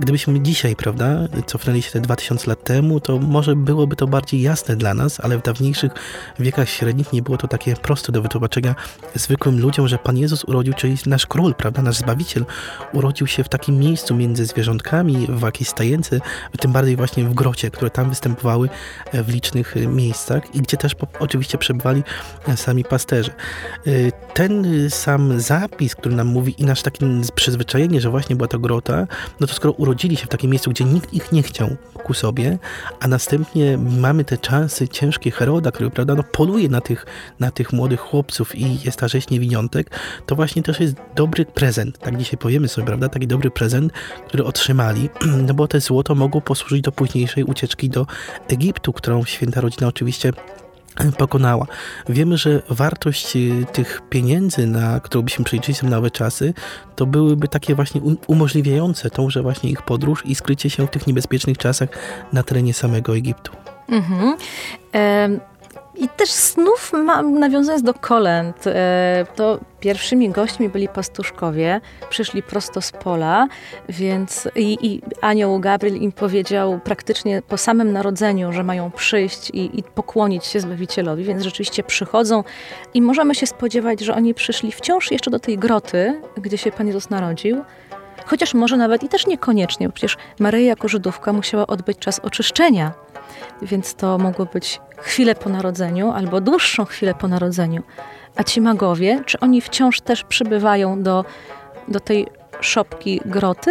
Gdybyśmy 0.00 0.40
dzisiaj, 0.40 0.76
prawda, 0.76 1.18
cofnęli 1.46 1.82
się 1.82 1.90
te 1.90 2.00
2000 2.00 2.48
lat 2.48 2.64
temu, 2.64 3.00
to 3.00 3.18
może 3.18 3.56
byłoby 3.56 3.96
to 3.96 4.06
bardziej 4.06 4.42
jasne 4.42 4.76
dla 4.76 4.94
nas, 4.94 5.20
ale 5.20 5.38
w 5.38 5.42
dawniejszych 5.42 5.92
wiekach 6.38 6.68
średnich 6.68 7.12
nie 7.12 7.22
było 7.22 7.38
to 7.38 7.48
takie 7.48 7.76
proste 7.76 8.12
do 8.12 8.22
wytłumaczenia 8.22 8.74
zwykłym 9.14 9.60
ludziom, 9.60 9.88
że 9.88 9.98
Pan 9.98 10.18
Jezus 10.18 10.44
urodził, 10.44 10.74
czyli 10.74 10.96
nasz 11.06 11.26
król, 11.26 11.54
prawda, 11.54 11.82
nasz 11.82 11.96
Zbawiciel, 11.96 12.44
urodził 12.92 13.26
się 13.26 13.44
w 13.44 13.48
takim 13.48 13.78
miejscu 13.78 14.14
między 14.14 14.46
zwierzątkami, 14.46 15.26
w 15.28 15.42
jakiejś 15.42 15.68
stajence, 15.68 16.20
tym 16.60 16.72
bardziej 16.72 16.96
właśnie 16.96 17.24
w 17.24 17.34
grocie, 17.34 17.70
które 17.70 17.90
tam 17.90 18.08
występowały 18.08 18.68
e, 19.12 19.22
w 19.22 19.28
licznych 19.28 19.76
e, 19.76 19.80
miejscach 20.34 20.54
i 20.54 20.62
gdzie 20.62 20.76
też 20.76 20.92
oczywiście 21.18 21.58
przebywali 21.58 22.02
e, 22.48 22.56
sami 22.56 22.84
pasterze. 22.84 23.30
Ten 24.34 24.66
sam 24.90 25.40
zapis, 25.40 25.94
który 25.94 26.14
nam 26.14 26.26
mówi 26.26 26.54
i 26.58 26.64
nasz 26.64 26.82
takie 26.82 27.06
przyzwyczajenie, 27.34 28.00
że 28.00 28.10
właśnie 28.10 28.36
była 28.36 28.48
to 28.48 28.58
grota, 28.58 29.06
no 29.40 29.46
to 29.46 29.54
skoro 29.54 29.72
urodzili 29.72 30.16
się 30.16 30.26
w 30.26 30.28
takim 30.28 30.50
miejscu, 30.50 30.70
gdzie 30.70 30.84
nikt 30.84 31.14
ich 31.14 31.32
nie 31.32 31.42
chciał 31.42 31.76
ku 32.04 32.14
sobie, 32.14 32.58
a 33.00 33.08
następnie 33.08 33.78
mamy 33.78 34.24
te 34.24 34.38
czasy 34.38 34.88
ciężkie 34.88 35.30
Heroda, 35.30 35.72
który 35.72 35.90
prawda, 35.90 36.14
no, 36.14 36.22
poluje 36.22 36.68
na 36.68 36.80
tych, 36.80 37.06
na 37.40 37.50
tych 37.50 37.72
młodych 37.72 38.00
chłopców 38.00 38.54
i 38.54 38.78
jest 38.84 38.98
ta 38.98 39.08
rzeź 39.08 39.30
niewiniątek, 39.30 39.90
to 40.26 40.36
właśnie 40.36 40.62
też 40.62 40.80
jest 40.80 40.94
dobry 41.16 41.44
prezent, 41.44 41.98
tak 41.98 42.16
dzisiaj 42.16 42.38
powiemy 42.38 42.68
sobie, 42.68 42.86
prawda, 42.86 43.08
taki 43.08 43.26
dobry 43.26 43.50
prezent, 43.50 43.92
który 44.26 44.44
otrzymali, 44.44 45.08
no 45.46 45.54
bo 45.54 45.68
te 45.68 45.80
złoto 45.80 46.14
mogło 46.14 46.40
posłużyć 46.40 46.80
do 46.82 46.92
późniejszej 46.92 47.44
ucieczki 47.44 47.90
do 47.90 48.06
Egiptu, 48.48 48.92
którą 48.92 49.24
święta 49.24 49.60
rodzina 49.60 49.86
oczywiście 49.86 50.11
pokonała. 51.18 51.66
Wiemy, 52.08 52.36
że 52.36 52.62
wartość 52.68 53.36
y, 53.36 53.66
tych 53.72 54.02
pieniędzy, 54.10 54.66
na 54.66 55.00
którą 55.00 55.22
byśmy 55.22 55.44
przeliczyli 55.44 55.74
sobie 55.74 55.90
nowe 55.90 56.10
czasy, 56.10 56.54
to 56.96 57.06
byłyby 57.06 57.48
takie 57.48 57.74
właśnie 57.74 58.00
umożliwiające 58.26 59.10
tąże 59.10 59.42
właśnie 59.42 59.70
ich 59.70 59.82
podróż 59.82 60.22
i 60.26 60.34
skrycie 60.34 60.70
się 60.70 60.86
w 60.86 60.90
tych 60.90 61.06
niebezpiecznych 61.06 61.58
czasach 61.58 61.88
na 62.32 62.42
terenie 62.42 62.74
samego 62.74 63.16
Egiptu. 63.16 63.52
Mhm. 63.88 64.36
I 65.94 66.08
też 66.08 66.30
znów 66.30 66.92
mam, 66.92 67.38
nawiązując 67.38 67.82
do 67.82 67.94
kolęd, 67.94 68.66
e, 68.66 69.26
to 69.34 69.58
pierwszymi 69.80 70.30
gośćmi 70.30 70.68
byli 70.68 70.88
pastuszkowie, 70.88 71.80
przyszli 72.10 72.42
prosto 72.42 72.80
z 72.80 72.92
pola, 72.92 73.48
więc 73.88 74.48
i, 74.56 74.78
i 74.82 75.02
anioł 75.20 75.60
Gabriel 75.60 75.96
im 75.96 76.12
powiedział 76.12 76.80
praktycznie 76.84 77.42
po 77.48 77.56
samym 77.56 77.92
narodzeniu, 77.92 78.52
że 78.52 78.64
mają 78.64 78.90
przyjść 78.90 79.50
i, 79.50 79.78
i 79.78 79.82
pokłonić 79.82 80.44
się 80.44 80.60
Zbawicielowi, 80.60 81.24
więc 81.24 81.42
rzeczywiście 81.42 81.82
przychodzą 81.82 82.44
i 82.94 83.02
możemy 83.02 83.34
się 83.34 83.46
spodziewać, 83.46 84.00
że 84.00 84.14
oni 84.14 84.34
przyszli 84.34 84.72
wciąż 84.72 85.10
jeszcze 85.10 85.30
do 85.30 85.38
tej 85.38 85.58
groty, 85.58 86.20
gdzie 86.36 86.58
się 86.58 86.72
Pan 86.72 86.86
Jezus 86.86 87.10
narodził, 87.10 87.64
chociaż 88.26 88.54
może 88.54 88.76
nawet 88.76 89.02
i 89.02 89.08
też 89.08 89.26
niekoniecznie, 89.26 89.88
bo 89.88 89.92
przecież 89.92 90.16
Maryja 90.38 90.68
jako 90.68 90.88
Żydówka 90.88 91.32
musiała 91.32 91.66
odbyć 91.66 91.98
czas 91.98 92.18
oczyszczenia, 92.18 92.92
więc 93.62 93.94
to 93.94 94.18
mogło 94.18 94.46
być 94.46 94.80
chwilę 94.96 95.34
po 95.34 95.50
narodzeniu 95.50 96.10
albo 96.10 96.40
dłuższą 96.40 96.84
chwilę 96.84 97.14
po 97.14 97.28
narodzeniu. 97.28 97.82
A 98.36 98.44
ci 98.44 98.60
magowie, 98.60 99.22
czy 99.26 99.40
oni 99.40 99.60
wciąż 99.60 100.00
też 100.00 100.24
przybywają 100.24 101.02
do, 101.02 101.24
do 101.88 102.00
tej 102.00 102.26
szopki 102.60 103.20
groty? 103.24 103.70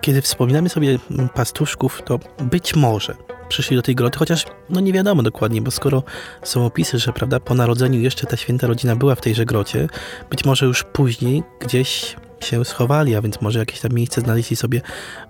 Kiedy 0.00 0.22
wspominamy 0.22 0.68
sobie 0.68 0.98
pastuszków, 1.34 2.02
to 2.04 2.18
być 2.38 2.76
może 2.76 3.14
przyszli 3.48 3.76
do 3.76 3.82
tej 3.82 3.94
groty, 3.94 4.18
chociaż 4.18 4.44
no 4.70 4.80
nie 4.80 4.92
wiadomo 4.92 5.22
dokładnie, 5.22 5.62
bo 5.62 5.70
skoro 5.70 6.02
są 6.42 6.66
opisy, 6.66 6.98
że 6.98 7.12
prawda, 7.12 7.40
po 7.40 7.54
narodzeniu 7.54 8.00
jeszcze 8.00 8.26
ta 8.26 8.36
święta 8.36 8.66
rodzina 8.66 8.96
była 8.96 9.14
w 9.14 9.20
tejże 9.20 9.44
grocie, 9.44 9.88
być 10.30 10.44
może 10.44 10.66
już 10.66 10.84
później 10.84 11.42
gdzieś 11.60 12.16
się 12.44 12.64
schowali, 12.64 13.14
a 13.14 13.22
więc 13.22 13.40
może 13.40 13.58
jakieś 13.58 13.80
tam 13.80 13.92
miejsce 13.92 14.20
znaleźli 14.20 14.56
sobie, 14.56 14.80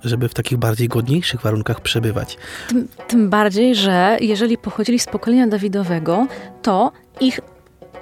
żeby 0.04 0.28
w 0.28 0.34
takich 0.34 0.58
bardziej 0.58 0.88
godniejszych 0.88 1.40
warunkach 1.42 1.80
przebywać. 1.80 2.36
Tym, 2.68 2.88
tym 3.08 3.30
bardziej, 3.30 3.74
że 3.74 4.16
jeżeli 4.20 4.58
pochodzili 4.58 4.98
z 4.98 5.06
pokolenia 5.06 5.46
Dawidowego, 5.46 6.26
to 6.62 6.92
ich 7.20 7.40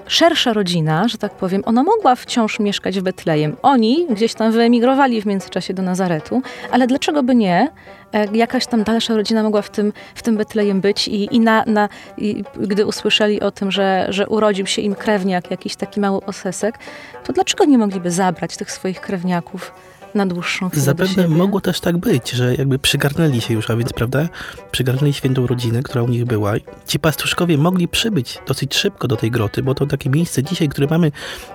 szersza 0.08 0.52
rodzina, 0.52 1.08
że 1.08 1.18
tak 1.18 1.32
powiem, 1.32 1.62
ona 1.66 1.82
mogła 1.82 2.14
wciąż 2.14 2.60
mieszkać 2.60 3.00
w 3.00 3.02
Betlejem. 3.02 3.56
Oni 3.62 4.06
gdzieś 4.10 4.34
tam 4.34 4.52
wyemigrowali 4.52 5.22
w 5.22 5.26
międzyczasie 5.26 5.74
do 5.74 5.82
Nazaretu, 5.82 6.42
ale 6.70 6.86
dlaczego 6.86 7.22
by 7.22 7.34
nie? 7.34 7.70
E, 8.12 8.36
jakaś 8.36 8.66
tam 8.66 8.84
dalsza 8.84 9.14
rodzina 9.14 9.42
mogła 9.42 9.62
w 9.62 9.70
tym, 9.70 9.92
w 10.14 10.22
tym 10.22 10.36
Betlejem 10.36 10.80
być 10.80 11.08
i, 11.08 11.36
i, 11.36 11.40
na, 11.40 11.64
na, 11.66 11.88
i 12.18 12.44
gdy 12.56 12.86
usłyszeli 12.86 13.40
o 13.40 13.50
tym, 13.50 13.70
że, 13.70 14.06
że 14.08 14.26
urodził 14.26 14.66
się 14.66 14.82
im 14.82 14.94
krewniak, 14.94 15.50
jakiś 15.50 15.76
taki 15.76 16.00
mały 16.00 16.20
osesek, 16.20 16.78
to 17.24 17.32
dlaczego 17.32 17.64
nie 17.64 17.78
mogliby 17.78 18.10
zabrać 18.10 18.56
tych 18.56 18.70
swoich 18.70 19.00
krewniaków 19.00 19.72
na 20.14 20.26
dłuższą 20.26 20.68
chwilę 20.68 20.82
Zapewne 20.82 21.28
mogło 21.28 21.60
też 21.60 21.80
tak 21.80 21.96
być, 21.96 22.30
że 22.30 22.54
jakby 22.54 22.78
przygarnęli 22.78 23.40
się 23.40 23.54
już, 23.54 23.70
a 23.70 23.76
więc, 23.76 23.92
prawda, 23.92 24.28
przygarnęli 24.70 25.12
świętą 25.12 25.46
rodzinę, 25.46 25.82
która 25.82 26.02
u 26.02 26.08
nich 26.08 26.24
była. 26.24 26.52
Ci 26.86 26.98
pastuszkowie 26.98 27.58
mogli 27.58 27.88
przybyć 27.88 28.38
dosyć 28.46 28.74
szybko 28.74 29.08
do 29.08 29.16
tej 29.16 29.30
groty, 29.30 29.62
bo 29.62 29.74
to 29.74 29.86
takie 29.86 30.10
miejsce 30.10 30.42
dzisiaj, 30.42 30.68
które 30.68 30.86
mamy 30.90 31.12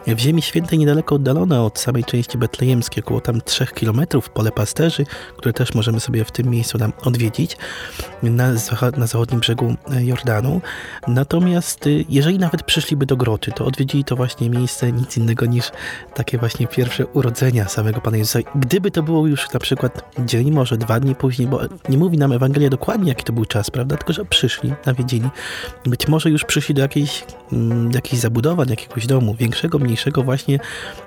w 0.07 0.19
Ziemi 0.19 0.41
Świętej 0.41 0.79
niedaleko 0.79 1.15
oddalone 1.15 1.61
od 1.61 1.79
samej 1.79 2.03
części 2.03 2.37
betlejemskiej, 2.37 3.03
około 3.03 3.21
tam 3.21 3.41
3 3.41 3.65
kilometrów, 3.65 4.29
pole 4.29 4.51
pasterzy, 4.51 5.05
które 5.37 5.53
też 5.53 5.73
możemy 5.73 5.99
sobie 5.99 6.25
w 6.25 6.31
tym 6.31 6.47
miejscu 6.47 6.77
tam 6.77 6.93
odwiedzić, 7.03 7.57
na, 8.23 8.51
na 8.97 9.07
zachodnim 9.07 9.39
brzegu 9.39 9.75
Jordanu. 9.99 10.61
Natomiast 11.07 11.87
y, 11.87 12.05
jeżeli 12.09 12.39
nawet 12.39 12.63
przyszliby 12.63 13.05
do 13.05 13.17
groty, 13.17 13.51
to 13.51 13.65
odwiedzili 13.65 14.03
to 14.03 14.15
właśnie 14.15 14.49
miejsce 14.49 14.91
nic 14.91 15.17
innego 15.17 15.45
niż 15.45 15.71
takie 16.13 16.37
właśnie 16.37 16.67
pierwsze 16.67 17.05
urodzenia 17.05 17.67
samego 17.67 18.01
Pana 18.01 18.17
Jezusa 18.17 18.39
gdyby 18.55 18.91
to 18.91 19.03
było 19.03 19.27
już 19.27 19.51
na 19.53 19.59
przykład 19.59 20.15
dzień, 20.25 20.51
może 20.51 20.77
dwa 20.77 20.99
dni 20.99 21.15
później, 21.15 21.47
bo 21.47 21.59
nie 21.89 21.97
mówi 21.97 22.17
nam 22.17 22.31
Ewangelia 22.31 22.69
dokładnie, 22.69 23.09
jaki 23.09 23.23
to 23.23 23.33
był 23.33 23.45
czas, 23.45 23.69
prawda? 23.69 23.97
Tylko, 23.97 24.13
że 24.13 24.25
przyszli, 24.25 24.73
nawiedzili. 24.85 25.29
Być 25.85 26.07
może 26.07 26.29
już 26.29 26.43
przyszli 26.43 26.75
do 26.75 26.81
jakiejś, 26.81 27.23
mm, 27.51 27.91
jakiejś 27.91 28.21
zabudowań, 28.21 28.69
jakiegoś 28.69 29.07
domu, 29.07 29.35
większego, 29.35 29.79
mniejszego 29.79 30.23
właśnie, 30.23 30.59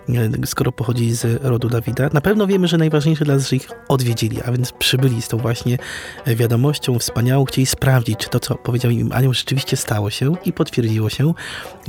e, 0.09 0.47
skoro 0.47 0.73
pochodzi 0.73 1.13
z 1.13 1.43
rodu 1.43 1.69
Dawida. 1.69 2.09
Na 2.13 2.21
pewno 2.21 2.47
wiemy, 2.47 2.69
że 2.69 2.79
najważniejsze 2.79 3.25
dla 3.25 3.35
nas, 3.35 3.49
że 3.49 3.57
ich 3.57 3.69
odwiedzili, 3.89 4.43
a 4.43 4.53
więc 4.53 4.73
przybyli 4.73 5.23
z 5.23 5.29
tą 5.29 5.39
właśnie 5.39 5.79
wiadomością 6.27 6.99
wspaniałą, 6.99 7.45
chcieli 7.45 7.67
sprawdzić, 7.67 8.19
czy 8.19 8.29
to, 8.29 8.41
co 8.41 8.55
powiedział 8.55 8.91
im 8.91 9.13
anioł, 9.13 9.35
rzeczywiście 9.35 9.77
stało 9.77 10.11
się 10.11 10.33
i 10.45 10.53
potwierdziło 10.53 11.11
się. 11.11 11.35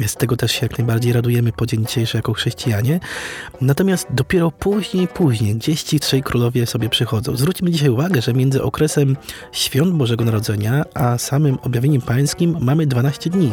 Z 0.08 0.16
tego 0.16 0.38
też 0.38 0.52
się 0.52 0.66
jak 0.66 0.78
najbardziej 0.78 1.14
radujemy 1.14 1.52
po 1.52 1.66
dzień 1.66 1.86
dzisiejszy 1.86 2.18
jako 2.18 2.34
chrześcijanie. 2.34 3.00
Natomiast 3.62 4.08
dopiero 4.10 4.52
później, 4.52 5.08
później 5.08 5.37
później, 5.38 5.56
gdzieś 5.56 5.84
ci 5.84 6.00
trzej 6.00 6.24
królowie 6.24 6.66
sobie 6.66 6.90
przychodzą. 6.90 7.36
Zwróćmy 7.36 7.72
dzisiaj 7.72 7.90
uwagę, 7.90 8.22
że 8.22 8.34
między 8.34 8.64
okresem 8.64 9.18
świąt 9.52 9.94
Bożego 9.94 10.26
Narodzenia, 10.26 10.86
a 10.94 11.18
samym 11.18 11.58
objawieniem 11.64 12.02
pańskim 12.02 12.58
mamy 12.62 12.88
12 12.88 13.30
dni. 13.30 13.52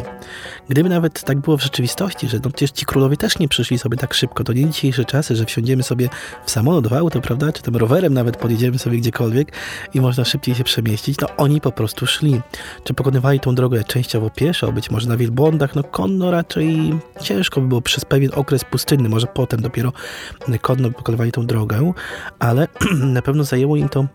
Gdyby 0.69 0.89
nawet 0.89 1.23
tak 1.23 1.39
było 1.39 1.57
w 1.57 1.63
rzeczywistości, 1.63 2.27
że 2.27 2.37
no 2.43 2.49
przecież 2.49 2.71
ci 2.71 2.85
królowie 2.85 3.17
też 3.17 3.39
nie 3.39 3.47
przyszli 3.47 3.79
sobie 3.79 3.97
tak 3.97 4.13
szybko, 4.13 4.43
to 4.43 4.53
nie 4.53 4.69
dzisiejsze 4.69 5.05
czasy, 5.05 5.35
że 5.35 5.45
wsiądziemy 5.45 5.83
sobie 5.83 6.09
w 6.45 6.51
samolot, 6.51 6.87
w 6.87 6.93
auto, 6.93 7.21
prawda, 7.21 7.51
czy 7.51 7.61
tam 7.61 7.75
rowerem 7.75 8.13
nawet 8.13 8.37
podjedziemy 8.37 8.79
sobie 8.79 8.97
gdziekolwiek 8.97 9.51
i 9.93 10.01
można 10.01 10.25
szybciej 10.25 10.55
się 10.55 10.63
przemieścić, 10.63 11.19
no 11.19 11.27
oni 11.37 11.61
po 11.61 11.71
prostu 11.71 12.07
szli. 12.07 12.41
Czy 12.83 12.93
pokonywali 12.93 13.39
tą 13.39 13.55
drogę 13.55 13.83
częściowo 13.83 14.29
pieszo, 14.29 14.71
być 14.71 14.91
może 14.91 15.09
na 15.09 15.17
wielbłądach, 15.17 15.75
no 15.75 15.83
konno 15.83 16.31
raczej 16.31 16.93
ciężko 17.21 17.61
by 17.61 17.67
było 17.67 17.81
przez 17.81 18.05
pewien 18.05 18.31
okres 18.35 18.63
pustynny, 18.63 19.09
może 19.09 19.27
potem 19.27 19.61
dopiero 19.61 19.93
konno 20.61 20.91
pokonywali 20.91 21.31
tą 21.31 21.45
drogę 21.45 21.74
drogę, 21.75 21.93
ale 22.39 22.67
na 23.17 23.21
pewno 23.21 23.43
zajęło 23.43 23.75
im 23.75 23.89
to 23.89 24.05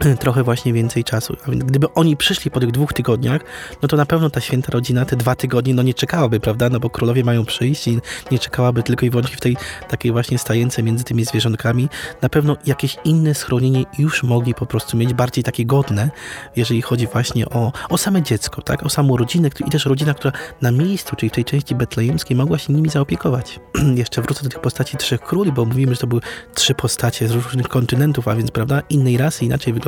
trochę 0.20 0.42
właśnie 0.42 0.72
więcej 0.72 1.04
czasu. 1.04 1.36
Gdyby 1.46 1.94
oni 1.94 2.16
przyszli 2.16 2.50
po 2.50 2.60
tych 2.60 2.70
dwóch 2.70 2.92
tygodniach, 2.92 3.40
no 3.82 3.88
to 3.88 3.96
na 3.96 4.06
pewno 4.06 4.30
ta 4.30 4.40
święta 4.40 4.72
rodzina 4.72 5.04
te 5.04 5.16
dwa 5.16 5.34
tygodnie 5.34 5.74
no 5.74 5.82
nie 5.82 5.94
czekałaby, 5.94 6.40
prawda? 6.40 6.68
No 6.68 6.80
bo 6.80 6.90
królowie 6.90 7.24
mają 7.24 7.44
przyjść 7.44 7.88
i 7.88 7.98
nie 8.30 8.38
czekałaby 8.38 8.82
tylko 8.82 9.06
i 9.06 9.10
wyłącznie 9.10 9.36
w 9.36 9.40
tej 9.40 9.56
takiej 9.88 10.12
właśnie 10.12 10.38
stajence 10.38 10.82
między 10.82 11.04
tymi 11.04 11.24
zwierzątkami. 11.24 11.88
Na 12.22 12.28
pewno 12.28 12.56
jakieś 12.66 12.96
inne 13.04 13.34
schronienie 13.34 13.84
już 13.98 14.22
mogli 14.22 14.54
po 14.54 14.66
prostu 14.66 14.96
mieć, 14.96 15.14
bardziej 15.14 15.44
takie 15.44 15.66
godne, 15.66 16.10
jeżeli 16.56 16.82
chodzi 16.82 17.06
właśnie 17.06 17.48
o, 17.48 17.72
o 17.88 17.98
same 17.98 18.22
dziecko, 18.22 18.62
tak? 18.62 18.86
O 18.86 18.88
samą 18.88 19.16
rodzinę 19.16 19.48
i 19.66 19.70
też 19.70 19.86
rodzina, 19.86 20.14
która 20.14 20.32
na 20.62 20.70
miejscu, 20.70 21.16
czyli 21.16 21.30
w 21.30 21.32
tej 21.32 21.44
części 21.44 21.74
betlejemskiej 21.74 22.36
mogła 22.36 22.58
się 22.58 22.72
nimi 22.72 22.88
zaopiekować. 22.88 23.60
Jeszcze 23.94 24.22
wrócę 24.22 24.42
do 24.42 24.50
tych 24.50 24.60
postaci 24.60 24.96
trzech 24.96 25.20
króli, 25.20 25.52
bo 25.52 25.64
mówimy, 25.64 25.94
że 25.94 26.00
to 26.00 26.06
były 26.06 26.20
trzy 26.54 26.74
postacie 26.74 27.28
z 27.28 27.30
różnych 27.30 27.68
kontynentów, 27.68 28.28
a 28.28 28.34
więc, 28.34 28.50
prawda, 28.50 28.82
innej 28.90 29.16
rasy, 29.16 29.44
inaczej 29.44 29.72
wyglądają 29.72 29.87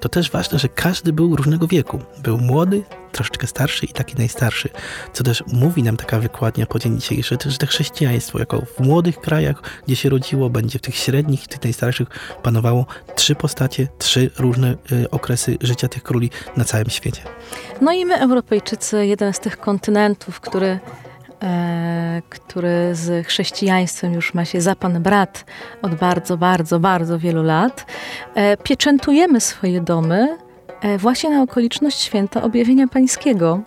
to 0.00 0.08
też 0.08 0.30
ważne, 0.30 0.58
że 0.58 0.68
każdy 0.68 1.12
był 1.12 1.36
różnego 1.36 1.66
wieku. 1.66 1.98
Był 2.22 2.38
młody, 2.38 2.82
troszeczkę 3.12 3.46
starszy 3.46 3.86
i 3.86 3.88
taki 3.88 4.16
najstarszy. 4.16 4.68
Co 5.12 5.24
też 5.24 5.44
mówi 5.52 5.82
nam 5.82 5.96
taka 5.96 6.18
wykładnia 6.18 6.66
po 6.66 6.78
dzień 6.78 7.00
dzisiejszy, 7.00 7.38
że 7.46 7.58
te 7.58 7.66
chrześcijaństwo 7.66 8.38
jako 8.38 8.60
w 8.60 8.80
młodych 8.80 9.20
krajach, 9.20 9.62
gdzie 9.86 9.96
się 9.96 10.08
rodziło, 10.08 10.50
będzie 10.50 10.78
w 10.78 10.82
tych 10.82 10.96
średnich, 10.96 11.48
tych 11.48 11.62
najstarszych 11.64 12.08
panowało 12.42 12.86
trzy 13.14 13.34
postacie, 13.34 13.88
trzy 13.98 14.30
różne 14.38 14.76
y, 14.92 15.10
okresy 15.10 15.58
życia 15.60 15.88
tych 15.88 16.02
króli 16.02 16.30
na 16.56 16.64
całym 16.64 16.90
świecie. 16.90 17.22
No 17.80 17.92
i 17.92 18.06
my, 18.06 18.20
Europejczycy, 18.20 19.06
jeden 19.06 19.32
z 19.32 19.40
tych 19.40 19.58
kontynentów, 19.58 20.40
który 20.40 20.80
który 22.28 22.94
z 22.94 23.26
chrześcijaństwem 23.26 24.12
już 24.12 24.34
ma 24.34 24.44
się 24.44 24.60
za 24.60 24.74
pan 24.74 25.02
brat 25.02 25.44
od 25.82 25.94
bardzo, 25.94 26.36
bardzo, 26.36 26.80
bardzo 26.80 27.18
wielu 27.18 27.42
lat, 27.42 27.86
e, 28.34 28.56
pieczętujemy 28.56 29.40
swoje 29.40 29.80
domy 29.80 30.38
e, 30.82 30.98
właśnie 30.98 31.30
na 31.30 31.42
okoliczność 31.42 32.00
święta 32.00 32.42
objawienia 32.42 32.88
pańskiego. 32.88 33.60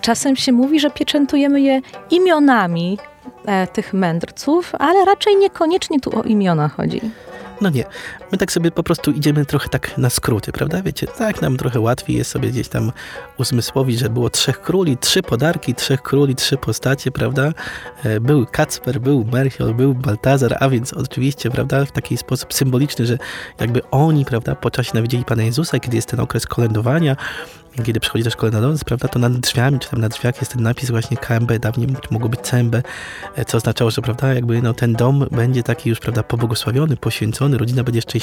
Czasem 0.00 0.36
się 0.36 0.52
mówi, 0.52 0.80
że 0.80 0.90
pieczętujemy 0.90 1.60
je 1.60 1.80
imionami 2.10 2.98
tych 3.72 3.92
mędrców, 3.92 4.72
ale 4.78 5.04
raczej 5.04 5.36
niekoniecznie 5.36 6.00
tu 6.00 6.18
o 6.18 6.22
imiona 6.22 6.68
chodzi. 6.68 7.00
No 7.60 7.70
nie. 7.70 7.84
My 8.32 8.38
tak 8.38 8.52
sobie 8.52 8.70
po 8.70 8.82
prostu 8.82 9.10
idziemy 9.10 9.46
trochę 9.46 9.68
tak 9.68 9.98
na 9.98 10.10
skróty, 10.10 10.52
prawda? 10.52 10.82
Wiecie, 10.82 11.06
tak 11.06 11.42
nam 11.42 11.56
trochę 11.56 11.80
łatwiej 11.80 12.16
jest 12.16 12.30
sobie 12.30 12.50
gdzieś 12.50 12.68
tam 12.68 12.92
uzmysłowić, 13.38 13.98
że 13.98 14.10
było 14.10 14.30
trzech 14.30 14.60
króli, 14.60 14.96
trzy 14.98 15.22
podarki, 15.22 15.74
trzech 15.74 16.02
króli, 16.02 16.34
trzy 16.34 16.56
postacie, 16.56 17.10
prawda? 17.10 17.52
E, 18.04 18.20
był 18.20 18.46
Kacper, 18.46 19.00
był 19.00 19.24
Merchiol, 19.24 19.74
był 19.74 19.94
Baltazar, 19.94 20.56
a 20.60 20.68
więc 20.68 20.92
oczywiście, 20.92 21.50
prawda, 21.50 21.84
w 21.84 21.92
taki 21.92 22.16
sposób 22.16 22.54
symboliczny, 22.54 23.06
że 23.06 23.18
jakby 23.60 23.80
oni, 23.90 24.24
prawda, 24.24 24.54
po 24.54 24.70
czasie 24.70 24.90
nawidzieli 24.94 25.24
Pana 25.24 25.42
Jezusa, 25.42 25.78
kiedy 25.78 25.96
jest 25.96 26.08
ten 26.08 26.20
okres 26.20 26.46
kolędowania, 26.46 27.16
kiedy 27.84 28.00
przychodzi 28.00 28.24
też 28.24 28.36
kolejna 28.36 28.60
noc, 28.60 28.84
prawda, 28.84 29.08
to 29.08 29.18
nad 29.18 29.32
drzwiami, 29.32 29.78
czy 29.78 29.90
tam 29.90 30.00
na 30.00 30.08
drzwiach 30.08 30.40
jest 30.40 30.52
ten 30.52 30.62
napis 30.62 30.90
właśnie 30.90 31.16
KMB, 31.16 31.58
dawniej 31.58 31.88
mogło 32.10 32.28
być 32.28 32.40
CMB, 32.40 32.74
e, 33.36 33.44
co 33.44 33.56
oznaczało, 33.56 33.90
że, 33.90 34.02
prawda, 34.02 34.34
jakby 34.34 34.62
no, 34.62 34.74
ten 34.74 34.92
dom 34.92 35.26
będzie 35.30 35.62
taki 35.62 35.88
już, 35.88 35.98
prawda, 35.98 36.22
pobłogosławiony, 36.22 36.96
poświęcony, 36.96 37.58
rodzina 37.58 37.84
będzie 37.84 38.02
szczęśliwa. 38.02 38.21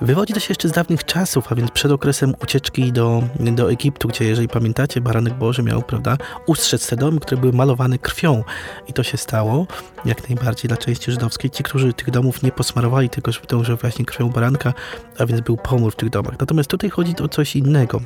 Wywodzi 0.00 0.34
to 0.34 0.40
się 0.40 0.46
jeszcze 0.48 0.68
z 0.68 0.72
dawnych 0.72 1.04
czasów, 1.04 1.52
a 1.52 1.54
więc 1.54 1.70
przed 1.70 1.92
okresem 1.92 2.34
ucieczki 2.42 2.92
do, 2.92 3.22
do 3.40 3.70
Egiptu, 3.70 4.08
gdzie, 4.08 4.24
jeżeli 4.24 4.48
pamiętacie, 4.48 5.00
Baranek 5.00 5.34
Boży 5.34 5.62
miał, 5.62 5.82
prawda, 5.82 6.16
ustrzec 6.46 6.88
te 6.88 6.96
domy, 6.96 7.20
które 7.20 7.40
były 7.40 7.52
malowane 7.52 7.98
krwią. 7.98 8.44
I 8.88 8.92
to 8.92 9.02
się 9.02 9.16
stało, 9.16 9.66
jak 10.04 10.28
najbardziej 10.28 10.68
dla 10.68 10.76
części 10.76 11.10
żydowskiej. 11.10 11.50
Ci, 11.50 11.62
którzy 11.62 11.92
tych 11.92 12.10
domów 12.10 12.42
nie 12.42 12.52
posmarowali, 12.52 13.10
tylko 13.10 13.32
że 13.62 13.76
właśnie 13.76 14.04
krwią 14.04 14.30
baranka, 14.30 14.72
a 15.18 15.26
więc 15.26 15.40
był 15.40 15.56
pomór 15.56 15.92
w 15.92 15.96
tych 15.96 16.10
domach. 16.10 16.34
Natomiast 16.40 16.70
tutaj 16.70 16.90
chodzi 16.90 17.14
o 17.22 17.28
coś 17.28 17.56
innego. 17.56 18.00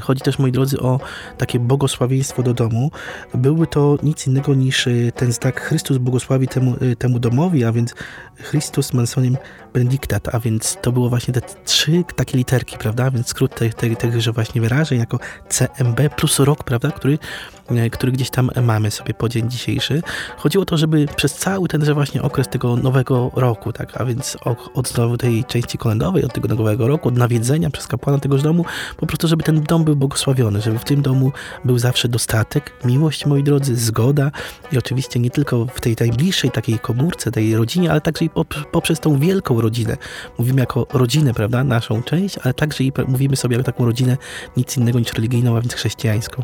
Chodzi 0.00 0.20
też, 0.20 0.38
moi 0.38 0.52
drodzy, 0.52 0.80
o 0.80 1.00
takie 1.38 1.58
błogosławieństwo 1.58 2.42
do 2.42 2.54
domu. 2.54 2.90
Byłby 3.34 3.66
to 3.66 3.98
nic 4.02 4.26
innego 4.26 4.54
niż 4.54 4.86
y, 4.86 5.12
ten 5.16 5.32
znak 5.32 5.60
Chrystus 5.60 5.98
błogosławi 5.98 6.48
temu, 6.48 6.76
y, 6.82 6.96
temu 6.96 7.18
domowi, 7.18 7.64
a 7.64 7.72
więc 7.72 7.94
Chrystus 8.36 8.92
Mansonim 8.92 9.36
Benedictat, 9.74 10.34
a 10.34 10.40
więc 10.40 10.78
to 10.82 10.92
było 10.92 11.08
właśnie 11.08 11.34
te 11.34 11.40
trzy 11.64 12.04
takie 12.16 12.38
literki, 12.38 12.78
prawda? 12.78 13.10
Więc 13.10 13.28
skrót 13.28 13.54
tych, 13.54 13.74
tych, 13.74 13.98
tychże 13.98 14.32
właśnie 14.32 14.60
wyrażeń 14.60 14.98
jako 14.98 15.18
CMB 15.48 16.00
plus 16.16 16.38
rok, 16.38 16.64
prawda? 16.64 16.90
Który, 16.90 17.18
e, 17.63 17.63
który 17.92 18.12
gdzieś 18.12 18.30
tam 18.30 18.50
mamy 18.62 18.90
sobie 18.90 19.14
po 19.14 19.28
dzień 19.28 19.50
dzisiejszy. 19.50 20.02
Chodziło 20.36 20.62
o 20.62 20.66
to, 20.66 20.76
żeby 20.76 21.06
przez 21.16 21.34
cały 21.34 21.68
ten 21.68 21.94
właśnie 21.94 22.22
okres 22.22 22.48
tego 22.48 22.76
nowego 22.76 23.30
roku, 23.34 23.72
tak? 23.72 24.00
A 24.00 24.04
więc 24.04 24.36
od 24.74 24.88
znowu 24.88 25.16
tej 25.16 25.44
części 25.44 25.78
kolędowej, 25.78 26.24
od 26.24 26.32
tego 26.32 26.48
nowego 26.48 26.88
roku, 26.88 27.08
od 27.08 27.16
nawiedzenia 27.16 27.70
przez 27.70 27.86
kapłana 27.86 28.18
tegoż 28.18 28.42
domu, 28.42 28.64
po 28.96 29.06
prostu, 29.06 29.28
żeby 29.28 29.42
ten 29.42 29.62
dom 29.62 29.84
był 29.84 29.96
błogosławiony, 29.96 30.60
żeby 30.60 30.78
w 30.78 30.84
tym 30.84 31.02
domu 31.02 31.32
był 31.64 31.78
zawsze 31.78 32.08
dostatek, 32.08 32.72
miłość, 32.84 33.26
moi 33.26 33.42
drodzy, 33.42 33.76
zgoda 33.76 34.30
i 34.72 34.78
oczywiście 34.78 35.20
nie 35.20 35.30
tylko 35.30 35.66
w 35.66 35.80
tej 35.80 35.96
najbliższej 36.00 36.50
takiej 36.50 36.78
komórce, 36.78 37.30
tej 37.30 37.56
rodzinie, 37.56 37.90
ale 37.90 38.00
także 38.00 38.24
i 38.24 38.30
poprzez 38.72 39.00
tą 39.00 39.18
wielką 39.18 39.60
rodzinę. 39.60 39.96
Mówimy 40.38 40.60
jako 40.60 40.86
rodzinę, 40.92 41.34
prawda, 41.34 41.64
naszą 41.64 42.02
część, 42.02 42.38
ale 42.38 42.54
także 42.54 42.84
i 42.84 42.92
mówimy 43.08 43.36
sobie 43.36 43.56
jako 43.56 43.64
taką 43.64 43.84
rodzinę 43.84 44.16
nic 44.56 44.76
innego 44.76 44.98
niż 44.98 45.12
religijną, 45.12 45.56
a 45.56 45.60
więc 45.60 45.74
chrześcijańską. 45.74 46.42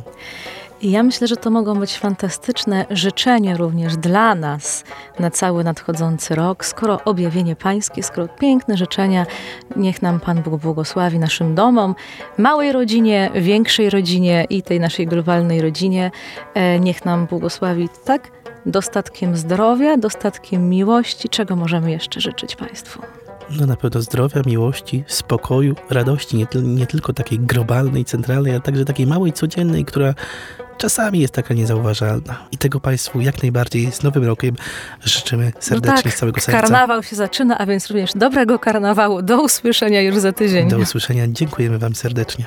Ja 0.82 1.02
myślę, 1.02 1.26
że 1.26 1.36
to 1.36 1.50
mogą 1.50 1.80
być 1.80 1.98
fantastyczne 1.98 2.86
życzenia 2.90 3.56
również 3.56 3.96
dla 3.96 4.34
nas 4.34 4.84
na 5.18 5.30
cały 5.30 5.64
nadchodzący 5.64 6.34
rok. 6.34 6.64
Skoro 6.64 7.04
objawienie 7.04 7.56
Pańskie, 7.56 8.02
skoro 8.02 8.28
piękne 8.28 8.76
życzenia, 8.76 9.26
niech 9.76 10.02
nam 10.02 10.20
Pan 10.20 10.42
Bóg 10.42 10.60
błogosławi 10.60 11.18
naszym 11.18 11.54
domom, 11.54 11.94
małej 12.38 12.72
rodzinie, 12.72 13.30
większej 13.34 13.90
rodzinie 13.90 14.46
i 14.50 14.62
tej 14.62 14.80
naszej 14.80 15.06
globalnej 15.06 15.62
rodzinie. 15.62 16.10
E, 16.54 16.80
niech 16.80 17.04
nam 17.04 17.26
błogosławi 17.26 17.88
tak 18.04 18.30
dostatkiem 18.66 19.36
zdrowia, 19.36 19.96
dostatkiem 19.96 20.68
miłości. 20.68 21.28
Czego 21.28 21.56
możemy 21.56 21.90
jeszcze 21.90 22.20
życzyć 22.20 22.56
Państwu? 22.56 23.02
no 23.60 23.66
na 23.66 23.76
pewno 23.76 24.02
zdrowia, 24.02 24.42
miłości, 24.46 25.04
spokoju, 25.06 25.74
radości, 25.90 26.36
nie, 26.36 26.46
nie, 26.62 26.86
tylko 26.86 27.12
takiej 27.12 27.38
globalnej, 27.38 28.04
centralnej, 28.04 28.52
ale 28.52 28.60
także 28.60 28.84
takiej 28.84 29.06
małej, 29.06 29.32
codziennej, 29.32 29.84
która 29.84 30.14
czasami 30.80 31.20
jest 31.20 31.34
taka 31.34 31.54
niezauważalna. 31.54 32.48
I 32.52 32.58
tego 32.58 32.80
Państwu 32.80 33.20
jak 33.20 33.42
najbardziej 33.42 33.92
z 33.92 34.02
Nowym 34.02 34.24
Rokiem 34.24 34.56
życzymy 35.04 35.52
serdecznie 35.60 35.96
no 35.96 36.02
tak, 36.02 36.12
z 36.12 36.16
całego 36.16 36.40
serca. 36.40 36.60
Karnawał 36.60 37.02
się 37.02 37.16
zaczyna, 37.16 37.58
a 37.58 37.66
więc 37.66 37.86
również 37.86 38.10
dobrego 38.14 38.58
karnawału. 38.58 39.22
Do 39.22 39.42
usłyszenia 39.42 40.02
już 40.02 40.16
za 40.16 40.32
tydzień. 40.32 40.68
Do 40.68 40.78
usłyszenia. 40.78 41.24
Dziękujemy 41.28 41.78
Wam 41.78 41.94
serdecznie. 41.94 42.46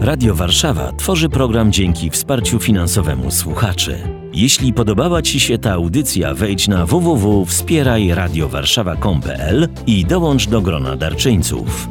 Radio 0.00 0.34
Warszawa 0.34 0.92
tworzy 0.92 1.28
program 1.28 1.72
dzięki 1.72 2.10
wsparciu 2.10 2.58
finansowemu 2.58 3.30
słuchaczy. 3.30 4.23
Jeśli 4.34 4.72
podobała 4.72 5.22
Ci 5.22 5.40
się 5.40 5.58
ta 5.58 5.72
audycja, 5.72 6.34
wejdź 6.34 6.68
na 6.68 6.86
www.wspierajradiowarszawa.com.pl 6.86 9.68
i 9.86 10.04
dołącz 10.04 10.48
do 10.48 10.60
grona 10.60 10.96
darczyńców. 10.96 11.88